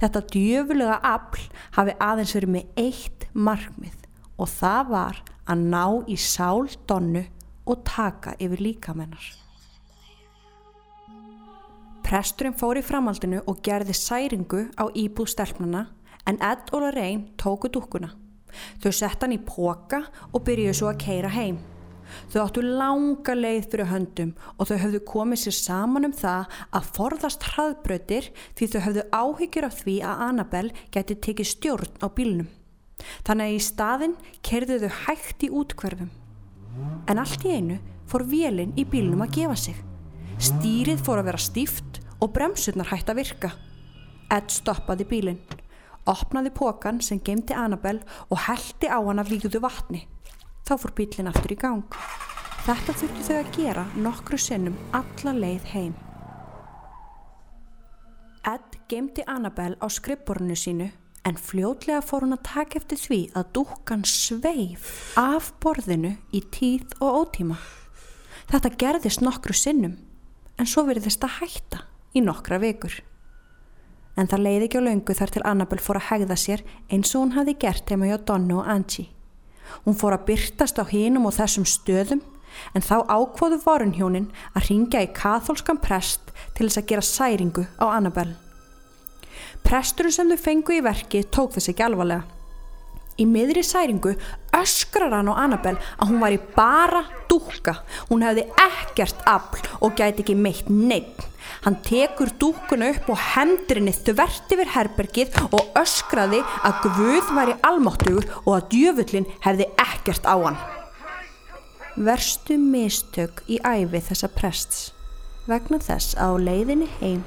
Þetta 0.00 0.24
djöfulega 0.32 0.96
afl 1.06 1.44
hafi 1.76 1.96
aðeins 2.02 2.34
verið 2.36 2.54
með 2.56 2.80
eitt 2.80 3.28
markmið 3.36 4.08
og 4.40 4.50
það 4.50 4.90
var 4.94 5.20
að 5.48 5.68
ná 5.72 5.84
í 6.08 6.16
sál 6.20 6.68
donnu 6.88 7.24
og 7.70 7.84
taka 7.86 8.34
yfir 8.40 8.60
líkamennar. 8.64 9.24
Presturinn 12.10 12.56
fór 12.58 12.80
í 12.80 12.82
framhaldinu 12.82 13.44
og 13.46 13.60
gerði 13.62 13.94
særingu 13.94 14.64
á 14.74 14.90
íbúð 14.98 15.30
stelpnana 15.30 15.86
en 16.26 16.40
Ed 16.42 16.72
og 16.74 16.82
Lorraine 16.82 17.36
tóku 17.38 17.70
dúkkuna. 17.70 18.10
Þau 18.82 18.90
sett 18.90 19.22
hann 19.22 19.36
í 19.36 19.38
póka 19.38 20.02
og 20.32 20.42
byrjuðu 20.46 20.74
svo 20.74 20.90
að 20.90 21.02
keira 21.04 21.30
heim. 21.30 21.60
Þau 22.32 22.40
áttu 22.42 22.64
langa 22.66 23.36
leið 23.38 23.68
fyrir 23.70 23.90
höndum 23.92 24.32
og 24.56 24.66
þau 24.66 24.78
höfðu 24.82 25.00
komið 25.06 25.42
sér 25.44 25.56
saman 25.60 26.08
um 26.08 26.16
það 26.16 26.56
að 26.74 26.88
forðast 26.96 27.46
hraðbrautir 27.52 28.30
því 28.58 28.70
þau 28.72 28.80
höfðu 28.88 29.04
áhyggjur 29.20 29.68
af 29.68 29.82
því 29.84 30.00
að 30.02 30.24
Annabelle 30.26 30.88
gæti 30.90 31.20
tekið 31.28 31.52
stjórn 31.52 32.02
á 32.02 32.06
bílnum. 32.10 32.50
Þannig 33.26 33.46
að 33.46 33.56
í 33.56 33.62
staðin 33.66 34.18
kerðu 34.46 34.80
þau 34.82 34.90
hægt 35.04 35.46
í 35.46 35.52
útkverfum. 35.62 36.10
En 37.10 37.22
allt 37.22 37.46
í 37.46 37.54
einu 37.56 37.80
fór 38.10 38.26
vélinn 38.28 38.76
í 38.78 38.86
bílnum 38.88 39.24
að 39.24 39.34
gefa 39.40 39.56
sig. 39.68 39.80
Stýrið 40.40 41.02
fór 41.04 41.22
að 41.22 41.32
vera 41.32 41.42
stíft 41.42 42.00
og 42.20 42.32
bremsurnar 42.36 42.90
hægt 42.92 43.10
að 43.12 43.22
virka. 43.22 43.54
Ed 44.30 44.52
stoppaði 44.54 45.08
bílinn 45.10 45.42
opnaði 46.08 46.52
pókan 46.54 47.00
sem 47.04 47.20
gemdi 47.24 47.54
Annabelle 47.56 48.04
og 48.30 48.40
heldi 48.46 48.88
á 48.88 48.98
hann 48.98 49.20
af 49.20 49.30
líkuðu 49.30 49.60
vatni. 49.62 50.06
Þá 50.66 50.74
fór 50.78 50.94
bílinn 50.96 51.30
aftur 51.30 51.54
í 51.54 51.58
gang. 51.60 51.98
Þetta 52.66 52.94
þurfti 53.00 53.26
þau 53.26 53.36
að 53.40 53.52
gera 53.56 53.84
nokkru 53.96 54.38
sinnum 54.38 54.78
alla 54.96 55.34
leið 55.36 55.68
heim. 55.74 55.94
Ed 58.46 58.78
gemdi 58.88 59.24
Annabelle 59.28 59.78
á 59.80 59.86
skrifborinu 59.88 60.56
sínu 60.56 60.90
en 61.26 61.36
fljótlega 61.36 62.00
fór 62.04 62.24
hún 62.24 62.36
að 62.38 62.46
taka 62.48 62.80
eftir 62.80 63.00
því 63.00 63.20
að 63.36 63.52
dúkkan 63.58 64.06
sveif 64.08 64.88
af 65.20 65.52
borðinu 65.60 66.16
í 66.32 66.40
tíð 66.54 66.96
og 67.00 67.20
ótíma. 67.24 67.60
Þetta 68.50 68.74
gerðist 68.80 69.22
nokkru 69.24 69.54
sinnum 69.54 69.98
en 70.58 70.68
svo 70.68 70.86
verðist 70.88 71.24
að 71.24 71.38
hætta 71.40 71.84
í 72.16 72.24
nokkra 72.24 72.58
vikur 72.62 73.02
en 74.20 74.28
það 74.28 74.44
leiði 74.44 74.66
ekki 74.66 74.82
á 74.82 74.86
löngu 74.86 75.16
þar 75.16 75.32
til 75.34 75.44
Annabelle 75.48 75.84
fór 75.84 76.00
að 76.00 76.08
hegða 76.10 76.36
sér 76.40 76.64
eins 76.92 77.14
og 77.14 77.24
hún 77.24 77.36
hafi 77.36 77.56
gert 77.62 77.90
heima 77.90 78.10
hjá 78.10 78.18
Donnu 78.26 78.60
og 78.60 78.68
Angie. 78.68 79.08
Hún 79.86 79.96
fór 79.96 80.16
að 80.16 80.26
byrtast 80.30 80.80
á 80.82 80.84
hinum 80.90 81.28
og 81.30 81.36
þessum 81.38 81.66
stöðum 81.68 82.22
en 82.74 82.84
þá 82.84 83.06
ákvoðu 83.06 83.60
varunhjónin 83.64 84.30
að 84.52 84.70
ringja 84.70 85.04
í 85.06 85.12
katholskan 85.16 85.80
prest 85.80 86.32
til 86.56 86.66
þess 86.66 86.82
að 86.82 86.88
gera 86.90 87.06
særingu 87.06 87.66
á 87.78 87.84
Annabelle. 87.94 88.49
Presturinn 89.66 90.14
sem 90.14 90.30
þau 90.32 90.40
fengu 90.40 90.76
í 90.76 90.84
verki 90.84 91.24
tók 91.32 91.56
þessi 91.56 91.74
ekki 91.74 91.86
alvarlega. 91.86 92.26
Í 93.20 93.26
miðri 93.28 93.60
særingu 93.66 94.14
öskrar 94.56 95.12
hann 95.12 95.28
á 95.28 95.34
Annabelle 95.42 95.80
að 96.00 96.08
hún 96.08 96.22
var 96.22 96.32
í 96.32 96.38
bara 96.54 97.02
dúkka. 97.28 97.74
Hún 98.08 98.24
hefði 98.24 98.46
ekkert 98.64 99.20
afl 99.28 99.60
og 99.84 99.96
gæti 99.98 100.24
ekki 100.24 100.36
meitt 100.38 100.70
neitt. 100.72 101.26
Hann 101.66 101.76
tekur 101.84 102.30
dúkkuna 102.40 102.88
upp 102.94 103.10
og 103.12 103.20
hendur 103.34 103.80
henni 103.80 103.92
þvert 103.92 104.54
yfir 104.54 104.70
herbergið 104.72 105.36
og 105.50 105.76
öskraði 105.76 106.40
að 106.64 106.86
Guð 106.86 107.34
væri 107.36 107.56
almáttugur 107.68 108.28
og 108.46 108.54
að 108.56 108.70
djöfullin 108.72 109.28
hefði 109.44 109.68
ekkert 109.84 110.24
á 110.24 110.36
hann. 110.40 110.60
Verstu 112.00 112.56
mistök 112.56 113.42
í 113.50 113.60
æfi 113.60 114.00
þessa 114.08 114.30
prests 114.32 114.88
vegna 115.50 115.80
þess 115.82 116.14
að 116.20 116.38
á 116.38 116.42
leiðinni 116.46 116.88
heim 117.00 117.22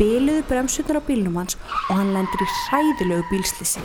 byliðu 0.00 0.42
bremsunar 0.48 0.96
á 0.96 1.02
bílnum 1.04 1.36
hans 1.36 1.58
og 1.90 1.98
hann 1.98 2.14
lendur 2.14 2.40
í 2.40 2.48
hræðilegu 2.48 3.26
bílslisi. 3.28 3.82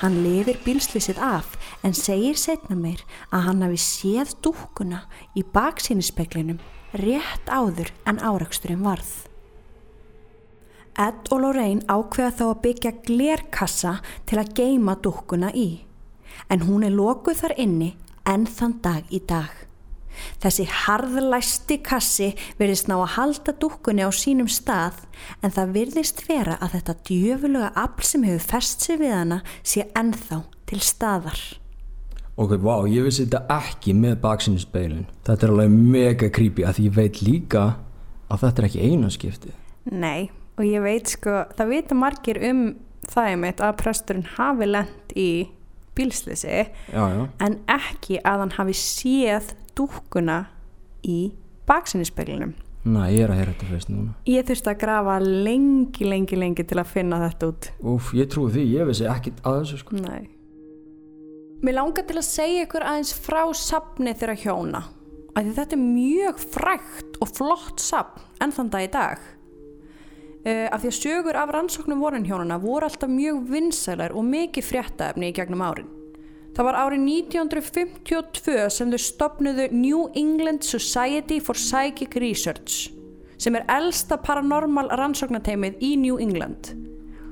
Hann 0.00 0.16
lifir 0.24 0.58
bílslisið 0.64 1.20
af 1.22 1.54
en 1.86 1.94
segir 1.94 2.34
setna 2.40 2.74
meir 2.74 3.04
að 3.30 3.44
hann 3.46 3.62
hafi 3.62 3.78
séð 3.78 4.34
dúkkuna 4.42 5.04
í 5.38 5.44
baksínispeklinum 5.54 6.58
rétt 6.98 7.46
áður 7.46 7.92
en 8.10 8.18
áraksturinn 8.18 8.82
varð. 8.82 9.12
Ed 10.98 11.30
og 11.34 11.42
Lorraine 11.42 11.86
ákveða 11.90 12.34
þá 12.38 12.44
að 12.48 12.62
byggja 12.66 12.92
glerkassa 13.06 13.94
til 14.26 14.38
að 14.42 14.52
geima 14.58 14.94
dúkkuna 15.02 15.50
í, 15.54 15.84
en 16.50 16.66
hún 16.66 16.86
er 16.86 16.94
lokuð 16.94 17.40
þar 17.42 17.56
inni 17.66 17.94
enn 18.30 18.46
þann 18.46 18.78
dag 18.82 19.14
í 19.14 19.22
dag. 19.26 19.63
Þessi 20.42 20.66
harðlæsti 20.70 21.78
kassi 21.84 22.30
verðist 22.58 22.88
ná 22.90 22.96
að 22.98 23.14
halda 23.16 23.54
dúkkunni 23.62 24.06
á 24.06 24.10
sínum 24.14 24.50
stað 24.50 25.02
en 25.42 25.54
það 25.54 25.74
virðist 25.78 26.24
vera 26.28 26.58
að 26.60 26.78
þetta 26.78 26.96
djöfulega 27.10 27.72
afl 27.84 28.08
sem 28.08 28.28
hefur 28.28 28.46
fest 28.54 28.86
sig 28.86 29.00
við 29.02 29.14
hana 29.16 29.42
sé 29.62 29.88
ennþá 29.96 30.40
til 30.70 30.80
staðar. 30.84 31.42
Ok, 32.34 32.56
vá, 32.58 32.82
ég 32.90 33.06
vissi 33.06 33.28
þetta 33.28 33.44
ekki 33.60 33.92
með 33.94 34.16
baksinspeilin 34.24 35.04
Þetta 35.22 35.46
er 35.46 35.52
alveg 35.52 35.74
mega 35.94 36.30
creepy 36.34 36.64
að 36.66 36.80
ég 36.82 36.96
veit 36.96 37.20
líka 37.22 37.66
að 38.26 38.40
þetta 38.42 38.62
er 38.62 38.66
ekki 38.68 38.88
einu 38.88 39.10
skipti. 39.14 39.52
Nei, 39.92 40.30
og 40.58 40.64
ég 40.66 40.82
veit 40.82 41.12
sko, 41.14 41.44
það 41.54 41.70
vita 41.70 41.98
margir 41.98 42.40
um 42.50 42.64
það 43.10 43.30
einmitt 43.30 43.62
að 43.62 43.76
presturinn 43.82 44.26
hafi 44.36 44.68
lent 44.68 45.14
í 45.14 45.28
bílslisi 45.94 46.48
Já, 46.50 47.04
já, 47.14 47.26
en 47.44 47.58
ekki 47.70 48.18
að 48.26 48.44
hann 48.44 48.54
hafi 48.56 48.76
séð 48.78 49.52
dúkkuna 49.76 50.44
í 51.04 51.32
baksinnispeglinum. 51.68 52.54
næ, 52.84 53.00
ég 53.12 53.24
er 53.24 53.32
að 53.32 53.40
heyra 53.40 53.52
þetta 53.54 53.68
fyrst 53.70 53.88
núna 53.88 54.14
Ég 54.28 54.44
þurfti 54.44 54.70
að 54.72 54.80
grafa 54.82 55.18
lengi, 55.24 56.04
lengi, 56.04 56.36
lengi 56.36 56.64
til 56.68 56.80
að 56.80 56.90
finna 56.92 57.20
þetta 57.22 57.50
út. 57.52 57.70
Úf, 57.80 58.12
ég 58.16 58.28
trúi 58.28 58.52
því, 58.52 58.64
ég 58.74 58.88
vissi 58.90 59.08
ekkit 59.08 59.40
að 59.44 59.60
þessu 59.62 59.80
sko 59.80 60.00
Nei. 60.02 60.28
Mér 61.64 61.78
langar 61.78 62.04
til 62.04 62.18
að 62.20 62.26
segja 62.28 62.66
ykkur 62.66 62.84
aðeins 62.84 63.14
frá 63.24 63.40
sapni 63.56 64.12
þeirra 64.12 64.36
hjóna. 64.36 64.82
Því 65.34 65.54
þetta 65.56 65.74
er 65.74 65.80
mjög 65.80 66.42
frægt 66.52 67.16
og 67.24 67.30
flott 67.32 67.80
sapn 67.82 68.20
enn 68.44 68.52
þann 68.54 68.70
dag 68.70 68.84
í 68.84 68.90
dag. 68.92 69.24
Uh, 70.44 70.68
af 70.68 70.82
því 70.82 70.90
að 70.90 70.98
sögur 70.98 71.38
af 71.40 71.54
rannsóknum 71.54 72.02
vorin 72.04 72.26
hjónana 72.28 72.60
voru 72.60 72.84
alltaf 72.84 73.08
mjög 73.08 73.46
vinsælar 73.48 74.12
og 74.12 74.26
mikið 74.28 74.66
fréttaefni 74.68 75.32
í 75.32 75.36
gegnum 75.36 75.64
árin. 75.64 75.88
Það 76.54 76.66
var 76.68 76.76
árið 76.78 77.00
1952 77.02 78.68
sem 78.70 78.90
þau 78.92 79.00
stopnuðu 79.02 79.64
New 79.74 80.04
England 80.14 80.62
Society 80.62 81.40
for 81.42 81.58
Psychic 81.58 82.14
Research 82.22 82.92
sem 83.42 83.56
er 83.58 83.64
elsta 83.74 84.16
paranormal 84.22 84.86
rannsóknateimið 84.94 85.82
í 85.82 85.90
New 85.98 86.20
England. 86.22 86.70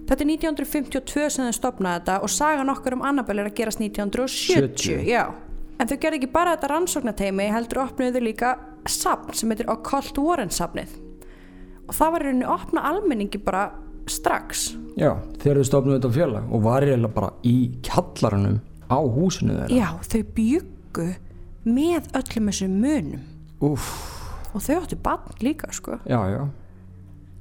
Þetta 0.09 0.25
er 0.25 0.31
1952 0.33 1.29
sem 1.31 1.47
þau 1.47 1.55
stopnaði 1.55 2.01
þetta 2.01 2.17
og 2.27 2.33
sagan 2.35 2.73
okkar 2.73 2.97
um 2.99 3.05
Annabelle 3.07 3.45
er 3.45 3.53
að 3.53 3.57
gerast 3.61 3.81
1970. 3.81 4.59
70. 4.59 5.07
Já. 5.07 5.23
En 5.79 5.89
þau 5.89 5.97
gerði 6.03 6.19
ekki 6.19 6.33
bara 6.35 6.57
þetta 6.57 6.73
rannsóknateimi 6.75 7.47
heldur 7.55 7.85
opnuðu 7.87 8.25
líka 8.27 8.57
sapn 8.91 9.39
sem 9.39 9.55
heitir 9.55 9.71
Occult 9.71 10.19
Warren 10.19 10.51
sapnið. 10.53 10.99
Og 11.87 11.95
það 11.95 12.13
var 12.17 12.27
í 12.27 12.29
rauninni 12.29 12.51
að 12.51 12.59
opna 12.59 12.85
almenningi 12.91 13.41
bara 13.47 13.65
strax 14.11 14.73
Já, 14.99 15.15
þegar 15.41 15.63
þau 15.63 15.69
stofnuðu 15.69 15.97
þetta 15.97 16.13
félag 16.17 16.53
og 16.53 16.63
var 16.67 16.85
eiginlega 16.85 17.15
bara 17.15 17.31
í 17.47 17.55
kjallaranum 17.87 18.59
á 18.93 19.01
húsinu 19.01 19.59
þeirra? 19.59 19.77
Já, 19.77 19.89
þau 20.13 20.23
byggu 20.37 21.09
með 21.65 22.11
öllum 22.21 22.51
þessum 22.51 22.81
munum. 22.83 23.29
Úff, 23.63 23.93
og 24.53 24.65
þau 24.65 24.75
áttu 24.81 24.99
bann 25.03 25.39
líka 25.45 25.71
sko. 25.75 26.01
Já, 26.09 26.21
já. 26.33 26.43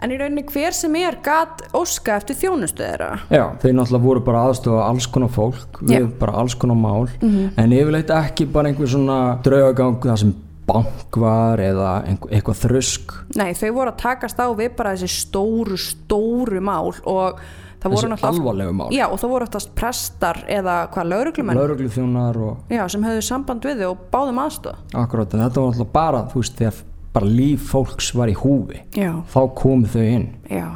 En 0.02 0.10
í 0.10 0.18
rauninni 0.18 0.42
hver 0.50 0.74
sem 0.74 0.96
er 0.98 1.20
gat 1.22 1.60
óska 1.78 2.16
eftir 2.18 2.38
þjónustu 2.40 2.82
þeirra. 2.82 3.10
Já, 3.30 3.44
þeir 3.62 3.76
náttúrulega 3.78 4.06
voru 4.08 4.24
bara 4.26 4.46
aðstofa 4.50 4.86
alls 4.88 5.06
konar 5.14 5.30
fólk 5.30 5.82
við 5.86 6.08
bara 6.18 6.40
alls 6.42 6.56
konar 6.58 6.80
mál. 6.80 7.06
En 7.22 7.76
yfirleitt 7.76 8.10
ekki 8.16 8.48
bara 8.50 8.72
einhver 8.72 8.90
svona 8.90 9.20
draugagang 9.46 10.00
það 10.02 10.24
sem 10.24 10.34
bank 10.66 11.18
var 11.22 11.62
eða 11.62 11.92
eitthvað 12.32 12.64
þrusk. 12.64 13.14
Nei, 13.38 13.52
þau 13.58 13.70
voru 13.78 13.92
að 13.94 14.02
takast 14.02 14.42
á 14.42 14.48
við 14.58 14.74
bara 14.78 14.96
þessi 14.96 15.22
stóru, 15.22 15.78
stóru 15.78 16.62
mál 16.64 16.94
og 17.06 17.42
þessi 17.82 18.28
alvarlegu 18.30 18.76
mál. 18.78 18.88
Já, 18.94 19.06
og 19.08 19.20
það 19.22 19.34
voru 19.34 19.48
oftast 19.48 19.74
prestar 19.78 20.42
eða 20.52 20.78
hvað 20.94 21.12
lauruglumenn 21.12 21.60
lauruglu 21.60 21.90
þjónar 21.92 22.40
og 22.46 22.72
Já, 22.74 22.86
sem 22.94 23.06
höfðu 23.08 23.26
samband 23.26 23.68
við 23.68 23.84
þau 23.84 23.90
og 23.92 24.06
báðum 24.14 24.42
aðstoð. 24.46 24.80
Akkurát 25.02 25.36
en 25.36 25.44
þetta 25.46 25.66
var 25.66 25.74
náttúrulega 25.74 25.96
bara, 25.98 26.24
þú 26.32 26.44
veist, 26.44 26.58
þegar 26.62 26.82
bara 27.12 27.34
líf 27.42 27.68
fólks 27.74 28.14
var 28.16 28.32
í 28.32 28.38
húfi. 28.38 28.84
Já, 28.96 29.12
þá 29.34 29.42
komu 29.58 29.92
þau 29.92 30.04
inn. 30.06 30.28
Já. 30.52 30.68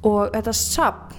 Og 0.00 0.32
þetta 0.32 0.56
sapn 0.56 1.18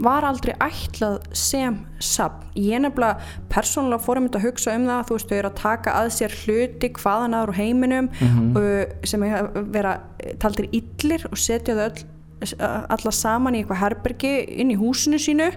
var 0.00 0.24
aldrei 0.24 0.54
ætlað 0.62 1.18
sem 1.36 1.76
sapn 2.02 2.46
ég 2.58 2.80
nefnilega 2.82 3.20
persónulega 3.52 4.04
fórum 4.04 4.28
þetta 4.28 4.40
að 4.40 4.46
hugsa 4.48 4.76
um 4.76 4.86
það 4.88 5.02
þú 5.08 5.16
veist, 5.16 5.28
þau 5.28 5.38
eru 5.38 5.50
að 5.50 5.58
taka 5.60 5.96
að 5.98 6.12
sér 6.16 6.36
hluti 6.44 6.90
hvaðan 6.96 7.36
aður 7.36 7.52
úr 7.52 7.58
heiminum 7.60 8.08
uh, 8.56 8.70
sem 9.04 9.26
er 9.26 9.36
að 9.42 9.60
vera 9.74 9.94
taldir 10.42 10.70
illir 10.76 11.26
og 11.30 11.36
setja 11.40 11.76
þau 11.76 11.84
öll, 11.88 12.06
alla 12.60 13.12
saman 13.14 13.56
í 13.56 13.62
eitthvað 13.62 13.82
herbergi 13.84 14.32
inn 14.62 14.72
í 14.72 14.78
húsinu 14.80 15.20
sínu 15.20 15.50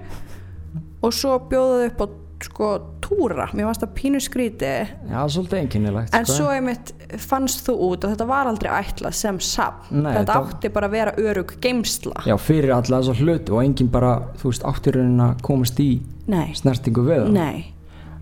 og 1.03 1.15
svo 1.15 1.37
bjóða 1.49 1.79
þau 1.79 1.87
upp 1.91 2.03
á 2.03 2.07
sko 2.43 2.69
túra, 2.99 3.45
mér 3.55 3.69
varst 3.69 3.85
að 3.85 3.93
pínu 3.95 4.19
skríti 4.19 4.71
Já, 5.07 5.19
svolítið 5.31 5.61
einkennilegt 5.61 6.15
en 6.17 6.25
svo 6.27 6.49
einmitt 6.51 6.91
fannst 7.23 7.63
þú 7.63 7.75
út 7.87 8.03
að 8.03 8.15
þetta 8.15 8.27
var 8.27 8.49
aldrei 8.51 8.69
ætlað 8.73 9.15
sem 9.15 9.39
sapn 9.43 10.03
þetta 10.09 10.39
átti 10.41 10.71
bara 10.75 10.89
að 10.89 10.97
vera 10.97 11.13
örug 11.23 11.53
geimsla 11.63 12.25
Já, 12.27 12.35
fyrir 12.41 12.73
alla 12.75 12.99
þessa 12.99 13.15
hluti 13.21 13.55
og 13.55 13.63
enginn 13.63 13.91
bara, 13.93 14.17
þú 14.41 14.51
veist, 14.51 14.67
áttirinn 14.67 15.23
að 15.23 15.45
komast 15.47 15.79
í 15.83 15.91
nei, 16.31 16.51
snertingu 16.57 17.03
við 17.05 17.23
það. 17.25 17.31
Nei. 17.35 17.63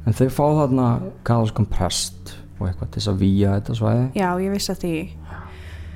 En 0.05 0.17
þau 0.17 0.27
fá 0.33 0.45
þarna 0.61 0.87
kaðalskan 1.27 1.67
prest 1.69 2.35
og 2.57 2.67
eitthvað 2.69 2.93
til 2.93 3.01
þess 3.01 3.11
að 3.11 3.21
víja 3.21 3.55
þetta 3.57 3.77
svæði. 3.77 4.05
Já, 4.17 4.27
ég 4.41 4.55
vissi 4.55 4.73
að 4.73 4.81
því 4.83 4.95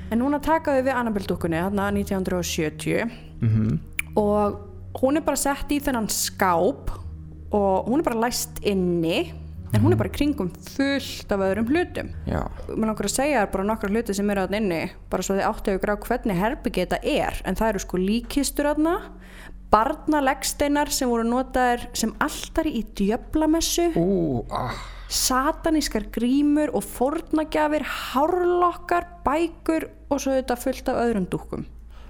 En 0.06 0.20
núna 0.22 0.38
takaðu 0.42 0.84
við 0.86 0.94
Annabelle 0.94 1.26
dúkkunni 1.26 1.58
þarna 1.58 1.90
1970 1.96 3.10
mm 3.42 3.76
og 4.16 4.62
hún 4.96 5.18
er 5.18 5.24
bara 5.26 5.36
sett 5.36 5.72
í 5.74 5.80
þennan 5.84 6.06
skáp 6.08 6.88
og 7.52 7.88
hún 7.90 8.00
er 8.00 8.06
bara 8.06 8.22
læst 8.24 8.62
inni 8.64 9.26
en 9.74 9.82
hún 9.82 9.92
er 9.92 10.00
bara 10.00 10.08
í 10.08 10.14
kringum 10.14 10.48
fullt 10.72 11.32
af 11.34 11.42
öðrum 11.44 11.68
hlutum. 11.68 12.08
Já, 12.24 12.40
Mér 12.70 12.88
langar 12.88 13.10
að 13.10 13.12
segja 13.18 13.44
bara 13.52 13.66
nokkra 13.68 13.90
hluti 13.92 14.16
sem 14.16 14.32
eru 14.32 14.46
þarna 14.46 14.60
inni 14.62 14.80
bara 15.12 15.26
svo 15.26 15.36
þið 15.36 15.48
áttu 15.50 15.76
ykkur 15.76 15.92
á 15.92 15.96
hvernig 16.06 16.40
herbyggi 16.40 16.86
þetta 16.86 17.02
er. 17.12 17.40
En 17.44 17.58
það 17.58 17.74
eru 17.74 17.84
sko 17.84 18.00
líkistur 18.00 18.70
þarna 18.70 18.96
barnalegsteinar 19.74 20.92
sem 20.94 21.12
voru 21.12 21.26
notaðir 21.28 21.88
sem 21.98 22.14
alltari 22.22 22.78
í 22.78 22.86
djöflamessu. 22.96 23.90
Ú, 24.00 24.46
ah 24.48 24.95
satanískar 25.08 26.08
grímur 26.14 26.72
og 26.74 26.84
fórnagjafir, 26.84 27.86
hárlokkar, 27.86 29.08
bækur 29.26 29.88
og 30.10 30.20
svo 30.22 30.36
þetta 30.36 30.58
fullt 30.58 30.92
af 30.92 31.02
öðrum 31.04 31.30
dúkkum. 31.30 31.66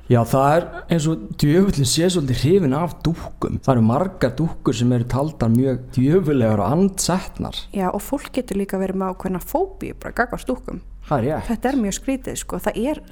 Já, 0.06 0.20
það 0.22 0.52
er 0.54 0.64
eins 0.94 1.06
og 1.10 1.22
djöfullin 1.34 1.88
sé 1.90 2.06
svolítið 2.14 2.42
hrifin 2.44 2.74
af 2.78 2.92
dúkkum. 3.02 3.56
Það 3.58 3.72
eru 3.72 3.86
margar 3.88 4.34
dúkkur 4.38 4.76
sem 4.78 4.92
eru 4.94 5.06
taldar 5.10 5.50
mjög 5.50 5.80
djöfulegar 5.96 6.62
og 6.62 6.74
andsettnar. 6.76 7.58
Já, 7.74 7.88
og 7.90 8.04
fólk 8.06 8.30
getur 8.36 8.60
líka 8.60 8.78
verið 8.78 9.00
með 9.00 9.16
ákveðna 9.16 9.40
fóbíu, 9.42 9.96
bara 9.98 10.14
gagvast 10.14 10.46
dúkkum. 10.46 10.78
Það 11.08 11.18
er 11.18 11.28
ég. 11.32 11.48
Þetta 11.50 11.72
er 11.72 11.80
mjög 11.82 11.96
skrítið, 11.98 12.38
sko. 12.38 12.60
Það 12.62 12.78
er, 12.92 13.02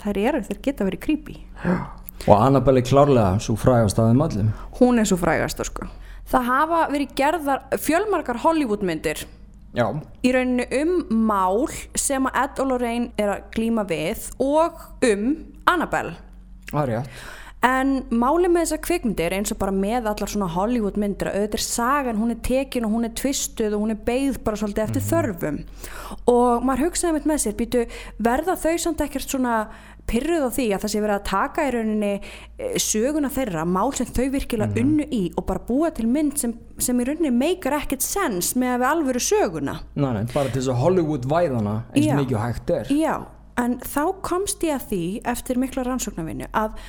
það 0.00 0.22
er, 0.24 0.40
þeir 0.48 0.62
geta 0.64 0.88
verið 0.88 1.04
creepy. 1.04 1.36
Og 2.24 2.34
Annabelle 2.38 2.86
klárlega 2.88 3.36
svo 3.44 3.58
frægast 3.60 4.00
af 4.00 4.08
þeim 4.08 4.24
öllum. 4.24 4.50
Hún 4.80 5.00
er 5.00 5.12
svo 5.12 5.20
frægast, 5.20 5.60
sko. 5.68 5.92
Það 6.28 6.48
hafa 6.50 6.80
verið 6.92 7.14
gerðar 7.18 7.62
fjölmarkar 7.80 8.40
Hollywoodmyndir 8.44 9.24
Já. 9.74 9.86
í 10.26 10.32
rauninu 10.34 10.66
um 10.80 10.92
mál 11.28 11.66
sem 11.98 12.26
að 12.26 12.38
Ed 12.44 12.62
og 12.62 12.70
Lorraine 12.72 13.10
er 13.18 13.34
að 13.36 13.44
glíma 13.54 13.84
við 13.88 14.28
og 14.42 14.80
um 15.06 15.26
Annabelle. 15.70 16.16
Það 16.70 16.82
er 16.82 16.92
ég. 16.98 17.20
En 17.66 17.90
málið 18.08 18.54
með 18.54 18.62
þessar 18.64 18.80
kvikmyndir 18.86 19.34
eins 19.36 19.52
og 19.52 19.58
bara 19.60 19.74
með 19.76 20.06
allar 20.08 20.30
svona 20.32 20.46
Hollywood 20.54 20.96
myndir 21.00 21.28
að 21.28 21.34
auðvitað 21.42 21.58
er 21.58 21.64
sagan, 21.66 22.20
hún 22.20 22.32
er 22.32 22.38
tekin 22.46 22.86
og 22.88 22.94
hún 22.94 23.04
er 23.04 23.12
tvistuð 23.20 23.74
og 23.76 23.82
hún 23.82 23.92
er 23.92 23.98
beigð 24.06 24.38
bara 24.46 24.56
svolítið 24.56 24.84
eftir 24.86 25.04
þörfum 25.10 25.58
og 26.32 26.64
maður 26.64 26.86
hugsaði 26.86 27.16
mitt 27.18 27.28
með 27.28 27.42
sér, 27.44 27.56
býtu 27.58 27.82
verða 28.16 28.56
þau 28.62 28.72
samt 28.80 29.04
ekkert 29.04 29.28
svona 29.28 29.58
pyrruð 30.10 30.46
á 30.48 30.50
því 30.56 30.66
að 30.72 30.84
það 30.84 30.92
sé 30.92 31.02
verið 31.04 31.16
að 31.16 31.26
taka 31.28 31.66
í 31.66 31.72
rauninni 31.74 32.12
eh, 32.16 32.78
söguna 32.82 33.30
þeirra, 33.34 33.66
mál 33.68 33.92
sem 33.96 34.08
þau 34.08 34.24
virkilega 34.34 34.80
unnu 34.80 35.06
í 35.12 35.20
og 35.36 35.46
bara 35.50 35.64
búa 35.68 35.90
til 35.94 36.08
mynd 36.10 36.40
sem, 36.40 36.54
sem 36.80 36.96
í 36.96 37.06
rauninni 37.06 37.32
meikar 37.34 37.76
ekkert 37.78 38.04
sens 38.04 38.54
með 38.58 38.72
að 38.72 38.80
við 38.80 38.88
alvöru 38.90 39.22
söguna. 39.26 39.76
Nei, 39.94 40.08
nei, 40.16 40.24
bara 40.32 40.48
til 40.48 40.62
þess 40.62 40.72
að 40.72 40.80
Hollywood 40.80 41.28
væðana 41.30 41.76
eins 41.92 42.08
Já. 42.08 42.16
mikið 42.18 42.40
og 42.40 42.42
hægt 42.46 42.74
er. 42.78 42.90
Já, 42.96 43.14
en 43.60 43.78
þá 43.84 44.02
komst 44.26 44.66
ég 44.66 44.80
að 44.80 44.88
því 44.90 45.04
eftir 45.34 45.62
mikla 45.62 45.86
rannsóknarvinnu 45.86 46.50
að 46.56 46.80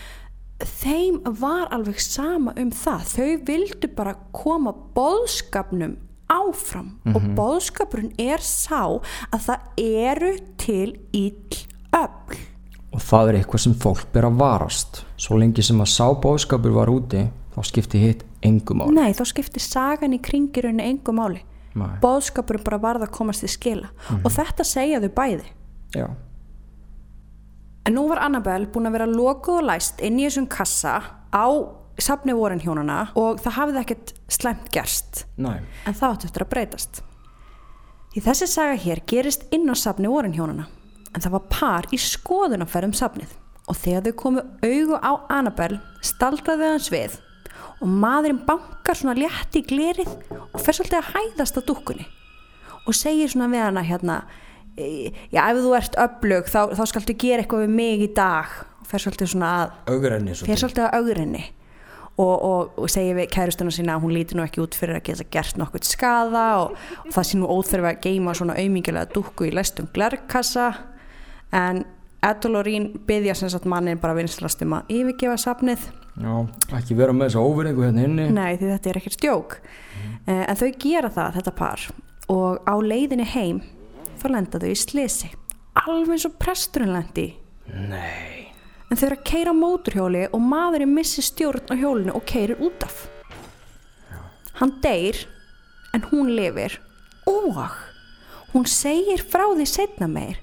þeim 0.68 1.20
var 1.40 1.70
alveg 1.74 2.00
sama 2.04 2.54
um 2.60 2.72
það. 2.76 3.04
Þau 3.16 3.30
vildu 3.48 3.92
bara 3.96 4.16
koma 4.36 4.74
boðskapnum 4.96 5.98
áfram 6.32 6.94
og 7.12 7.26
boðskapurinn 7.36 8.14
er 8.22 8.44
sá 8.46 9.02
að 9.32 9.44
það 9.48 9.84
eru 9.84 10.32
til 10.62 10.88
ill 11.18 11.60
öll. 11.98 12.40
Og 12.92 13.04
það 13.04 13.30
er 13.30 13.38
eitthvað 13.40 13.64
sem 13.66 13.76
fólk 13.80 14.08
ber 14.12 14.28
að 14.28 14.40
varast. 14.42 15.04
Svo 15.20 15.38
lengi 15.40 15.64
sem 15.64 15.80
að 15.80 15.92
sá 15.94 16.08
bóðskapur 16.24 16.74
var 16.76 16.92
úti, 16.92 17.24
þá 17.56 17.62
skipti 17.68 18.02
hitt 18.02 18.26
engum 18.44 18.84
áli. 18.84 18.96
Nei, 18.98 19.14
þá 19.16 19.24
skiptir 19.32 19.64
sagan 19.64 20.16
í 20.16 20.20
kringirunni 20.24 20.84
engu 20.88 21.16
máli. 21.16 21.44
Nei. 21.76 21.96
Boðskapurinn 22.04 22.66
bara 22.68 22.82
varð 22.84 23.08
að 23.08 23.14
komast 23.16 23.46
til 23.46 23.52
skila 23.52 23.92
og 24.18 24.28
þetta 24.34 24.66
segja 24.68 25.00
þau 25.04 25.12
bæði. 25.16 25.48
Já. 25.96 26.08
En 27.86 27.96
nú 27.98 28.08
var 28.12 28.22
Annabelle 28.22 28.70
búin 28.70 28.90
að 28.90 28.98
vera 28.98 29.10
lokuð 29.10 29.62
og 29.62 29.70
læst 29.72 30.02
inn 30.06 30.20
í 30.22 30.28
þessum 30.28 30.48
kassa 30.52 31.00
á 31.34 31.46
safni 32.02 32.34
vorin 32.38 32.62
hjónana 32.62 33.08
og 33.18 33.42
það 33.42 33.58
hafði 33.58 33.82
ekkert 33.82 34.14
slæmt 34.32 34.70
gerst. 34.74 35.26
Nei. 35.38 35.58
En 35.86 35.98
það 35.98 36.14
átti 36.16 36.30
eftir 36.30 36.46
að 36.46 36.52
breytast. 36.54 37.02
Í 38.18 38.22
þessi 38.22 38.48
saga 38.52 38.78
hér 38.78 39.02
gerist 39.08 39.48
inn 39.56 39.70
á 39.70 39.76
safni 39.78 40.10
vorin 40.12 40.36
hjónana. 40.36 40.68
En 41.16 41.24
það 41.24 41.36
var 41.38 41.48
par 41.52 41.90
í 41.92 42.00
skoðunarferðum 42.00 42.94
safnið. 42.98 43.34
Og 43.70 43.78
þegar 43.78 44.08
þau 44.08 44.16
komu 44.20 44.46
augu 44.66 44.98
á 45.02 45.12
Annabelle 45.32 45.82
staldraði 46.06 46.72
hans 46.74 46.90
við 46.94 47.20
og 47.82 47.90
maðurinn 47.90 48.44
bankar 48.46 48.98
svona 48.98 49.18
létt 49.18 49.58
í 49.58 49.64
glerið 49.66 50.10
og 50.52 50.60
fer 50.62 50.78
svolítið 50.78 51.00
að 51.00 51.12
hæðast 51.16 51.58
á 51.58 51.62
dúkkunni 51.66 52.06
og 52.86 52.98
segir 52.98 53.30
svona 53.30 53.50
við 53.52 53.64
hana 53.66 53.84
hérna 53.86 54.16
"E, 54.22 54.26
já 54.78 55.42
ef 55.44 55.62
þú 55.62 55.72
ert 55.78 55.98
öflug 56.00 56.52
þá, 56.52 56.60
þá 56.78 56.84
skaltu 56.90 57.16
gera 57.20 57.44
eitthvað 57.44 57.66
við 57.66 57.74
mig 57.80 58.06
í 58.06 58.12
dag. 58.16 58.52
Og 58.82 58.92
fer 58.92 59.04
svolítið 59.04 59.34
svona 59.34 59.50
að 59.62 59.96
Ögrenni 59.96 60.36
fer 60.36 60.60
svolítið 60.60 60.88
að 60.88 60.96
augrinni 61.00 61.44
og, 62.20 62.34
og, 62.36 62.74
og 62.82 62.92
segir 62.92 63.16
við 63.18 63.30
kærustuna 63.34 63.74
sína 63.74 63.96
að 63.96 64.06
hún 64.06 64.16
líti 64.16 64.38
nú 64.38 64.44
ekki 64.46 64.62
út 64.64 64.76
fyrir 64.78 65.00
að 65.00 65.06
geta 65.10 65.28
gert 65.32 65.60
nokkurt 65.60 65.88
skada 65.88 66.46
og, 66.64 66.76
og 67.06 67.16
það 67.16 67.28
sé 67.30 67.40
nú 67.40 67.50
óþörfi 67.50 67.92
að 67.92 68.04
geima 68.04 68.36
svona 68.38 68.58
aumingilega 68.60 69.12
dúkku 69.16 69.48
í 69.48 69.56
lestum 69.56 69.90
glerkassa. 69.96 70.70
En 71.56 71.86
Ed 72.22 72.46
og 72.46 72.54
Lorín 72.54 72.92
byggja 73.08 73.34
sem 73.40 73.50
sagt 73.50 73.66
mannin 73.66 74.00
bara 74.02 74.14
vinslast 74.14 74.62
um 74.62 74.76
að 74.78 74.92
yfirgefa 74.94 75.40
safnið. 75.42 75.88
Já, 76.22 76.34
ekki 76.78 76.98
vera 77.00 77.16
með 77.16 77.32
þessa 77.32 77.46
óvinningu 77.48 77.86
hérna 77.88 78.04
inni. 78.06 78.28
Nei, 78.36 78.60
því 78.60 78.74
þetta 78.76 78.92
er 78.92 79.00
ekkert 79.00 79.18
stjók. 79.18 79.56
Mm. 80.02 80.18
en 80.46 80.60
þau 80.60 80.68
gera 80.84 81.10
það, 81.16 81.38
þetta 81.40 81.54
par. 81.58 81.86
Og 82.32 82.60
á 82.62 82.76
leiðinni 82.78 83.26
heim 83.32 83.64
þá 84.22 84.28
lenda 84.36 84.62
þau 84.62 84.70
í 84.72 84.78
slisi 84.80 85.32
alveg 85.82 86.16
eins 86.18 86.28
og 86.28 86.38
presturinn 86.42 86.94
lendi. 86.94 87.28
Nei. 87.72 88.52
en 88.92 88.98
þau 89.00 89.06
eru 89.08 89.16
að 89.18 89.28
keira 89.30 89.54
móturhjóli 89.56 90.26
og 90.36 90.42
maðurinn 90.44 90.92
missi 90.94 91.24
stjórn 91.24 91.70
á 91.72 91.74
hjólinu 91.80 92.16
og 92.18 92.26
keirir 92.28 92.60
út 92.60 92.84
af 92.84 93.06
hann 94.60 94.74
deyr 94.84 95.22
en 95.96 96.04
hún 96.12 96.34
lifir 96.36 96.76
og 97.30 97.62
hún 98.52 98.68
segir 98.68 99.24
frá 99.24 99.46
því 99.56 99.68
setna 99.70 100.10
meir 100.12 100.42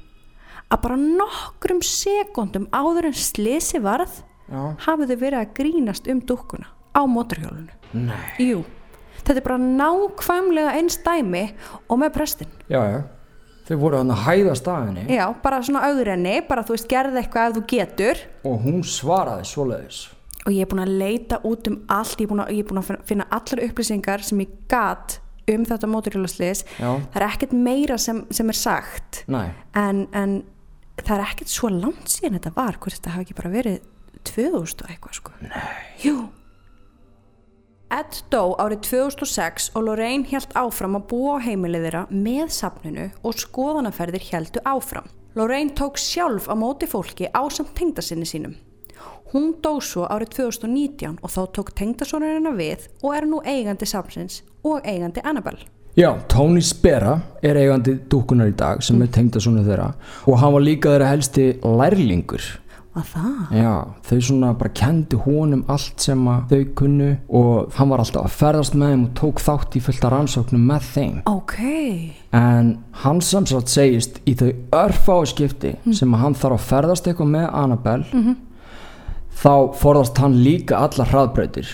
að 0.72 0.82
bara 0.86 0.96
nokkrum 1.00 1.82
sekundum 1.84 2.66
áður 2.72 3.10
en 3.10 3.16
slisi 3.16 3.80
varð 3.84 4.22
Já. 4.48 4.62
hafið 4.86 5.12
þau 5.12 5.20
verið 5.20 5.38
að 5.42 5.54
grínast 5.60 6.08
um 6.08 6.20
dúkkuna 6.24 6.68
á 6.96 7.04
móturhjólinu 7.04 7.74
Nei. 7.92 8.32
Jú, 8.40 8.64
þetta 9.20 9.36
er 9.38 9.44
bara 9.44 9.60
nákvæmlega 9.60 10.74
eins 10.80 10.96
dæmi 11.04 11.44
og 11.88 12.00
með 12.00 12.14
prestin 12.16 12.50
Já, 12.72 12.80
já. 12.88 13.00
Þau 13.68 13.76
voru 13.82 13.98
hann 14.00 14.12
að 14.14 14.22
hæða 14.24 14.54
staðinni. 14.56 15.02
Já, 15.12 15.26
bara 15.44 15.58
svona 15.66 15.82
auðrenni, 15.90 16.36
bara 16.48 16.62
þú 16.64 16.76
veist 16.76 16.88
gerði 16.88 17.20
eitthvað 17.22 17.50
ef 17.50 17.56
þú 17.58 17.62
getur. 17.72 18.22
Og 18.48 18.62
hún 18.64 18.78
svaraði 18.86 19.44
svoleiðis. 19.50 19.98
og 20.46 20.52
ég 20.54 20.64
er 20.64 20.68
búin 20.70 20.80
að 20.80 20.92
leita 21.02 21.40
út 21.44 21.66
um 21.68 21.74
allt 21.92 22.20
ég 22.22 22.24
er 22.24 22.30
búin 22.30 22.40
að, 22.40 22.52
er 22.56 22.68
búin 22.70 22.80
að 22.80 22.92
finna 23.04 23.26
allar 23.36 23.60
upplýsingar 23.66 24.22
sem 24.24 24.38
ég 24.40 24.54
gat 24.70 25.18
um 25.48 25.64
þetta 25.68 25.88
móturhjólasliðis 25.90 26.62
það 26.78 27.18
er 27.18 27.26
ekkert 27.26 27.52
meira 27.52 27.98
sem, 28.00 28.22
sem 28.32 28.48
er 28.48 28.56
sagt. 28.56 29.22
Nei, 29.28 29.50
en, 29.76 30.06
en 30.16 30.38
það 31.02 31.14
er 31.18 31.24
ekkert 31.26 31.52
svo 31.52 31.68
langt 31.74 32.08
síðan 32.14 32.38
þetta 32.38 32.54
var 32.56 32.78
hvort 32.80 32.96
þetta 32.96 33.12
hafi 33.18 33.26
ekki 33.28 33.36
bara 33.42 33.52
verið 33.52 33.78
2000 34.24 34.84
og 34.86 34.90
eitthvað 34.94 35.18
sko. 35.20 35.36
Nei. 35.44 35.68
Jú 36.06 36.16
Ed 37.88 38.18
dó 38.28 38.52
árið 38.60 38.82
2006 38.84 39.70
og 39.72 39.86
Lorraine 39.86 40.28
hjælt 40.28 40.50
áfram 40.60 40.98
að 40.98 41.06
búa 41.08 41.38
á 41.40 41.44
heimilið 41.46 41.86
þeirra 41.86 42.02
með 42.12 42.50
safninu 42.52 43.06
og 43.24 43.38
skoðanaferðir 43.40 44.26
hjæltu 44.28 44.60
áfram. 44.68 45.06
Lorraine 45.38 45.72
tók 45.72 45.96
sjálf 45.96 46.50
á 46.52 46.54
móti 46.58 46.84
fólki 46.84 47.30
á 47.32 47.40
samt 47.48 47.72
tengdasinni 47.78 48.28
sínum. 48.28 48.58
Hún 49.32 49.54
dó 49.64 49.78
svo 49.80 50.04
árið 50.04 50.34
2019 50.36 51.16
og 51.22 51.32
þá 51.32 51.40
tók 51.56 51.72
tengdasonarina 51.80 52.52
við 52.60 52.90
og 53.00 53.16
er 53.16 53.28
nú 53.30 53.40
eigandi 53.40 53.88
safnsins 53.88 54.42
og 54.60 54.84
eigandi 54.84 55.24
Annabelle. 55.24 55.64
Já, 55.96 56.12
Tony 56.28 56.60
Spera 56.60 57.16
er 57.40 57.56
eigandi 57.56 57.96
dúkunar 58.12 58.52
í 58.52 58.56
dag 58.56 58.84
sem 58.84 59.00
er 59.00 59.08
tengdasonu 59.16 59.64
þeirra 59.64 59.94
og 60.28 60.36
hann 60.42 60.52
var 60.58 60.66
líka 60.66 60.92
þeirra 60.92 61.12
helsti 61.14 61.50
lærlingur 61.64 62.52
Að 62.96 63.04
það? 63.12 63.50
Já, 63.52 63.72
þau 64.08 64.20
svona 64.26 64.48
bara 64.58 64.70
kendi 64.74 65.18
honum 65.22 65.60
allt 65.70 66.00
sem 66.02 66.22
að 66.32 66.48
þau 66.50 66.62
kunnu 66.80 67.08
og 67.40 67.76
hann 67.76 67.90
var 67.92 68.00
alltaf 68.02 68.24
að 68.24 68.36
ferðast 68.40 68.74
með 68.80 68.88
þeim 68.94 69.04
og 69.04 69.12
tók 69.20 69.42
þátt 69.44 69.76
í 69.78 69.82
fullta 69.84 70.10
rannsóknum 70.14 70.64
með 70.70 70.88
þeim. 70.94 71.16
Ok. 71.28 71.54
en 72.32 72.72
hann 73.04 73.20
samsagt 73.24 73.68
segist 73.72 74.18
í 74.28 74.34
þau 74.40 74.50
örfái 74.80 75.26
skipti 75.30 75.74
sem 75.94 76.14
að 76.16 76.20
hann 76.24 76.34
þarf 76.40 76.58
að 76.58 76.66
ferðast 76.72 77.06
eitthvað 77.08 77.30
með 77.36 77.46
Annabelle 77.62 78.34
þá 79.38 79.52
forðast 79.78 80.18
hann 80.18 80.38
líka 80.42 80.80
allar 80.82 81.08
hraðbrautir 81.12 81.70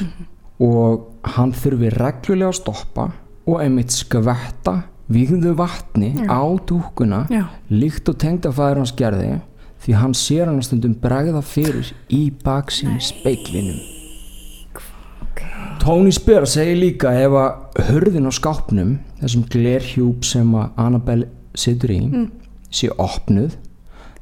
og 0.63 1.09
hann 1.37 1.53
þurfi 1.57 1.91
reglulega 1.95 2.51
að 2.53 2.59
stoppa 2.61 3.07
og 3.49 3.63
einmitt 3.65 3.93
skvetta 3.95 4.83
vigðu 5.13 5.55
vatni 5.59 6.13
á 6.29 6.41
dúkuna 6.69 7.25
líkt 7.73 8.09
og 8.09 8.21
tengdafæður 8.23 8.83
hans 8.85 8.95
gerði 8.97 9.41
því 9.85 9.99
hann 10.01 10.15
sér 10.17 10.49
hann 10.51 10.63
stundum 10.65 10.97
bregða 11.01 11.43
fyrir 11.45 11.93
í 12.13 12.23
baksinn 12.45 13.01
speiklinum 13.05 13.83
Tony 15.85 16.13
Spera 16.17 16.49
segir 16.49 16.79
líka 16.81 17.11
ef 17.21 17.35
að 17.37 17.85
hurðin 17.91 18.31
á 18.31 18.33
skápnum 18.33 18.97
þessum 19.21 19.45
glerhjúp 19.53 20.25
sem 20.25 20.55
að 20.57 20.81
Annabelle 20.81 21.29
situr 21.55 21.93
í 21.93 22.01
sé 22.75 22.89
opnuð 22.97 23.59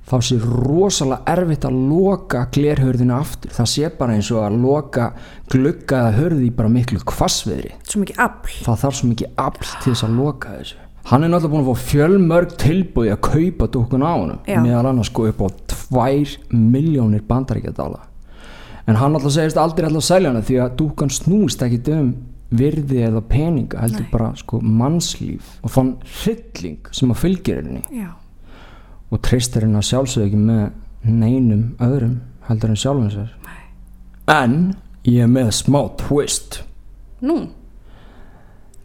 þá 0.09 0.16
sé 0.27 0.38
rosalega 0.42 1.37
erfitt 1.37 1.66
að 1.68 1.79
loka 1.88 2.42
glerhurðinu 2.53 3.14
aftur. 3.16 3.53
Það 3.55 3.70
sé 3.72 3.90
bara 3.98 4.16
eins 4.18 4.31
og 4.35 4.42
að 4.44 4.59
loka 4.64 5.09
glugga 5.53 6.01
eða 6.03 6.16
hurði 6.18 6.48
í 6.48 6.55
bara 6.57 6.72
miklu 6.72 7.03
afl. 8.18 8.57
það 8.66 8.81
þarf 8.83 8.98
svo 8.98 9.12
mikið 9.12 9.44
afl 9.46 9.68
til 9.85 9.92
þess 9.92 10.07
að 10.09 10.18
loka 10.18 10.57
þessu 10.59 10.81
hann 11.11 11.25
er 11.25 11.33
náttúrulega 11.33 11.53
búin 11.53 11.65
að 11.65 11.71
fá 11.73 11.87
fjölmörg 11.91 12.57
tilbúið 12.62 13.12
að 13.15 13.23
kaupa 13.27 13.69
dúkkun 13.75 14.07
á 14.07 14.15
Já. 14.47 14.61
meðal 14.62 14.87
annars 14.93 15.11
sko 15.11 15.27
upp 15.31 15.43
á 15.43 15.49
2 15.93 16.37
miljónir 16.55 17.25
bandaríkjadala 17.29 18.01
en 18.87 18.99
hann 18.99 19.17
alltaf 19.17 19.35
segist 19.35 19.59
aldrei 19.61 19.87
alltaf 19.87 20.03
að 20.03 20.09
selja 20.11 20.31
hana 20.33 20.45
því 20.47 20.61
að 20.62 20.77
dúkkan 20.79 21.12
snúist 21.12 21.62
ekki 21.62 21.83
um 21.97 22.12
virði 22.53 23.01
eða 23.07 23.23
peninga 23.29 23.81
heldur 23.81 24.09
bara 24.12 24.33
sko 24.37 24.61
mannslíf 24.61 25.55
og 25.65 25.73
þann 25.73 25.93
hrylling 26.21 26.91
sem 26.93 27.12
að 27.15 27.23
fylgir 27.23 27.62
henni 27.62 27.83
Já. 28.03 28.11
og 29.11 29.23
treystir 29.25 29.65
henni 29.67 29.81
að 29.81 29.88
sjálfsög 29.88 30.27
ekki 30.27 30.43
með 30.43 30.65
neinum 31.09 31.65
öðrum 31.83 32.19
heldur 32.49 32.77
sér 32.77 33.33
Nei. 33.47 33.62
en 34.29 34.59
ég 35.09 35.25
er 35.25 35.33
með 35.33 35.51
smá 35.62 35.81
twist 35.99 36.62
Nú. 37.23 37.53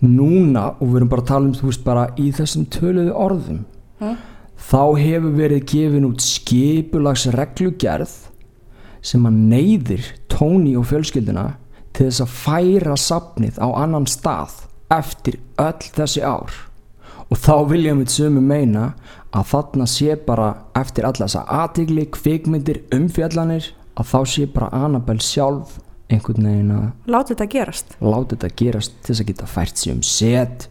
Núna 0.04 0.70
og 0.78 0.88
við 0.92 1.00
erum 1.00 1.12
bara 1.12 1.24
að 1.24 1.30
tala 1.32 1.50
um 1.50 1.58
þú 1.58 1.70
veist 1.72 1.86
bara 1.86 2.08
í 2.22 2.30
þessum 2.36 2.68
töluðu 2.74 3.14
orðum 3.18 3.62
þá 4.68 4.82
hefur 5.00 5.38
verið 5.38 5.68
gefin 5.72 6.10
út 6.10 6.24
skipulags 6.24 7.28
reglugerð 7.34 8.16
sem 9.02 9.26
að 9.30 9.42
neyðir 9.54 10.12
Tony 10.32 10.76
og 10.78 10.88
fjölskylduna 10.90 11.48
til 11.98 12.10
þess 12.10 12.24
að 12.26 12.34
færa 12.44 12.98
safnið 13.00 13.58
á 13.58 13.68
annan 13.74 14.06
stað 14.10 14.66
eftir 14.94 15.40
öll 15.60 15.90
þessi 15.96 16.22
ár. 16.22 16.54
Og 17.28 17.40
þá 17.42 17.56
viljum 17.72 18.04
við 18.04 18.14
sömu 18.14 18.44
meina 18.44 18.92
að 19.36 19.50
þarna 19.52 19.88
sé 19.90 20.16
bara 20.28 20.52
eftir 20.78 21.08
alla 21.08 21.26
þessa 21.26 21.44
aðtigli, 21.64 22.06
kvikmyndir, 22.14 22.84
umfjallanir 22.96 23.72
að 23.98 24.12
þá 24.14 24.20
sé 24.32 24.46
bara 24.54 24.72
Annabelle 24.78 25.24
sjálf 25.24 25.80
einhvern 26.10 26.46
veginn 26.48 26.72
að 26.72 27.12
Láti 27.12 27.34
þetta 27.36 27.48
gerast. 27.52 27.96
láta 28.02 28.36
þetta 28.36 28.50
gerast 28.62 28.94
til 29.04 29.14
þess 29.14 29.22
að 29.24 29.28
geta 29.32 29.46
fært 29.52 29.78
sig 29.78 29.94
um 29.94 30.02
set 30.04 30.68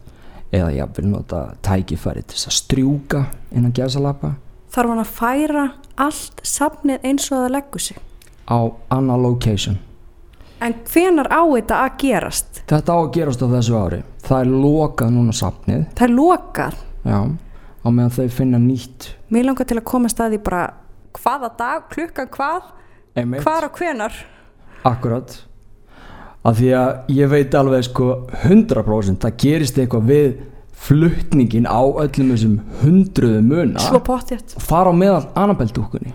eða 0.51 0.69
jafnvel 0.77 1.07
nota 1.11 1.41
tækifæri 1.61 2.23
til 2.23 2.37
þess 2.37 2.47
að 2.51 2.57
strjúka 2.61 3.25
innan 3.51 3.73
gæsalappa 3.75 4.33
Þarf 4.71 4.89
hann 4.91 4.99
að 5.01 5.11
færa 5.17 5.65
allt 5.97 6.41
safnið 6.43 7.05
eins 7.07 7.29
og 7.31 7.37
það 7.45 7.51
leggur 7.55 7.79
sig. 7.81 7.97
á 8.49 8.57
annað 8.91 9.21
location 9.21 9.77
En 10.61 10.73
hvenar 10.89 11.27
á 11.29 11.41
þetta 11.53 11.75
að 11.85 11.97
gerast? 12.01 12.63
þetta 12.67 12.93
á 12.93 12.97
að 12.97 13.11
gerast 13.13 13.41
á 13.45 13.47
þessu 13.53 13.75
ári 13.77 13.99
það 14.25 14.39
er 14.41 14.49
lokað 14.65 15.11
núna 15.13 15.33
safnið 15.37 15.83
Það 15.93 16.07
er 16.07 16.13
lokað. 16.15 16.75
já, 17.05 17.19
á 17.85 17.87
meðan 17.93 18.15
þau 18.17 18.27
finna 18.29 18.57
nýtt 18.57 19.11
Mér 19.29 19.45
langar 19.45 19.65
til 19.69 19.77
að 19.77 19.83
koma 19.83 20.09
staði 20.09 20.39
bara 20.41 20.73
hvaða 21.17 21.49
dag, 21.57 21.85
klukkan 21.89 22.27
hvað, 22.29 22.61
hvar 23.43 23.65
og 23.65 23.77
hvenar. 23.79 24.13
Akkurat 24.89 25.35
af 26.47 26.55
því 26.59 26.69
að 26.79 27.11
ég 27.17 27.31
veit 27.33 27.55
alveg 27.59 27.83
sko 27.89 28.07
100% 28.45 29.19
það 29.25 29.35
gerist 29.43 29.79
eitthvað 29.81 30.07
við 30.11 30.37
flutningin 30.77 31.65
á 31.67 31.81
öllum 31.83 32.31
þessum 32.35 32.57
hundruðu 32.83 33.41
muna 33.43 33.81
Svo 33.83 33.99
pottjætt. 34.05 34.55
og 34.59 34.63
fara 34.63 34.93
á 34.93 34.95
meðal 34.95 35.23
Annabelle 35.35 35.73
dúkkunni 35.75 36.13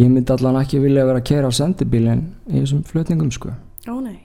ég 0.00 0.08
myndi 0.12 0.32
allan 0.32 0.60
ekki 0.62 0.80
vilja 0.82 1.06
vera 1.08 1.20
að 1.22 1.28
kera 1.32 1.48
á 1.48 1.52
sendibílinn 1.56 2.26
í 2.52 2.60
þessum 2.62 2.84
flutningum 2.88 3.32
sko 3.34 3.54
Ó 3.88 3.96
nei. 4.04 4.18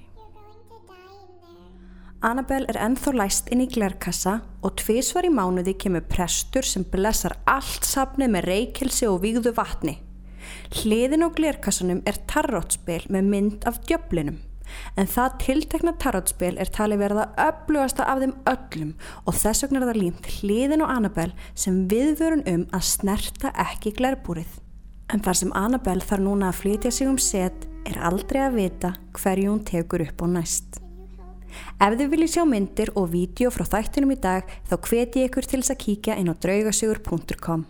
Annabelle 2.25 2.65
er 2.71 2.79
ennþá 2.81 3.11
læst 3.15 3.51
inn 3.53 3.61
í 3.63 3.67
glerkassa 3.69 4.39
og 4.65 4.75
tvísvar 4.81 5.27
í 5.27 5.31
mánuði 5.33 5.75
kemur 5.77 6.03
prestur 6.09 6.65
sem 6.65 6.83
blessar 6.91 7.35
allt 7.45 7.85
safnið 7.85 8.31
með 8.33 8.47
reykjelsi 8.49 9.05
og 9.09 9.19
vígðu 9.21 9.53
vatni. 9.55 9.93
Hliðin 10.81 11.25
á 11.25 11.29
glerkassanum 11.35 12.01
er 12.09 12.19
tarrótspil 12.29 13.03
með 13.13 13.31
mynd 13.31 13.67
af 13.69 13.81
djöflinum. 13.87 14.41
En 14.97 15.09
það 15.09 15.37
tiltekna 15.43 15.93
tarrótspil 16.01 16.55
er 16.61 16.71
talið 16.73 17.03
verða 17.03 17.25
öflugasta 17.41 18.07
af 18.09 18.21
þeim 18.23 18.35
öllum 18.49 18.93
og 19.25 19.37
þess 19.37 19.65
vegna 19.65 19.81
er 19.81 19.87
það 19.89 20.01
límt 20.01 20.29
hliðin 20.39 20.85
á 20.85 20.87
Annabelle 20.95 21.49
sem 21.53 21.83
viðvörun 21.91 22.45
um 22.49 22.65
að 22.75 22.87
snerta 22.89 23.51
ekki 23.65 23.93
glerbúrið. 23.99 24.49
En 25.13 25.21
þar 25.21 25.39
sem 25.41 25.53
Annabelle 25.57 26.05
þarf 26.05 26.25
núna 26.25 26.49
að 26.49 26.61
flytja 26.63 26.93
sig 26.93 27.11
um 27.11 27.21
set 27.21 27.67
er 27.85 28.01
aldrei 28.01 28.41
að 28.47 28.57
vita 28.57 28.95
hverju 29.19 29.51
hún 29.51 29.63
tekur 29.67 30.03
upp 30.07 30.25
á 30.25 30.27
næst. 30.39 30.81
Ef 31.79 31.93
þið 31.95 32.09
viljið 32.11 32.31
sjá 32.33 32.43
myndir 32.49 32.91
og 32.99 33.11
vídeo 33.13 33.51
frá 33.53 33.63
þættinum 33.69 34.15
í 34.15 34.19
dag 34.19 34.49
þá 34.67 34.75
hveti 34.89 35.21
ég 35.21 35.29
ykkur 35.29 35.47
til 35.47 35.61
þess 35.61 35.75
að 35.75 35.81
kíkja 35.85 36.17
inn 36.19 36.31
á 36.31 36.35
draugasögur.com. 36.35 37.65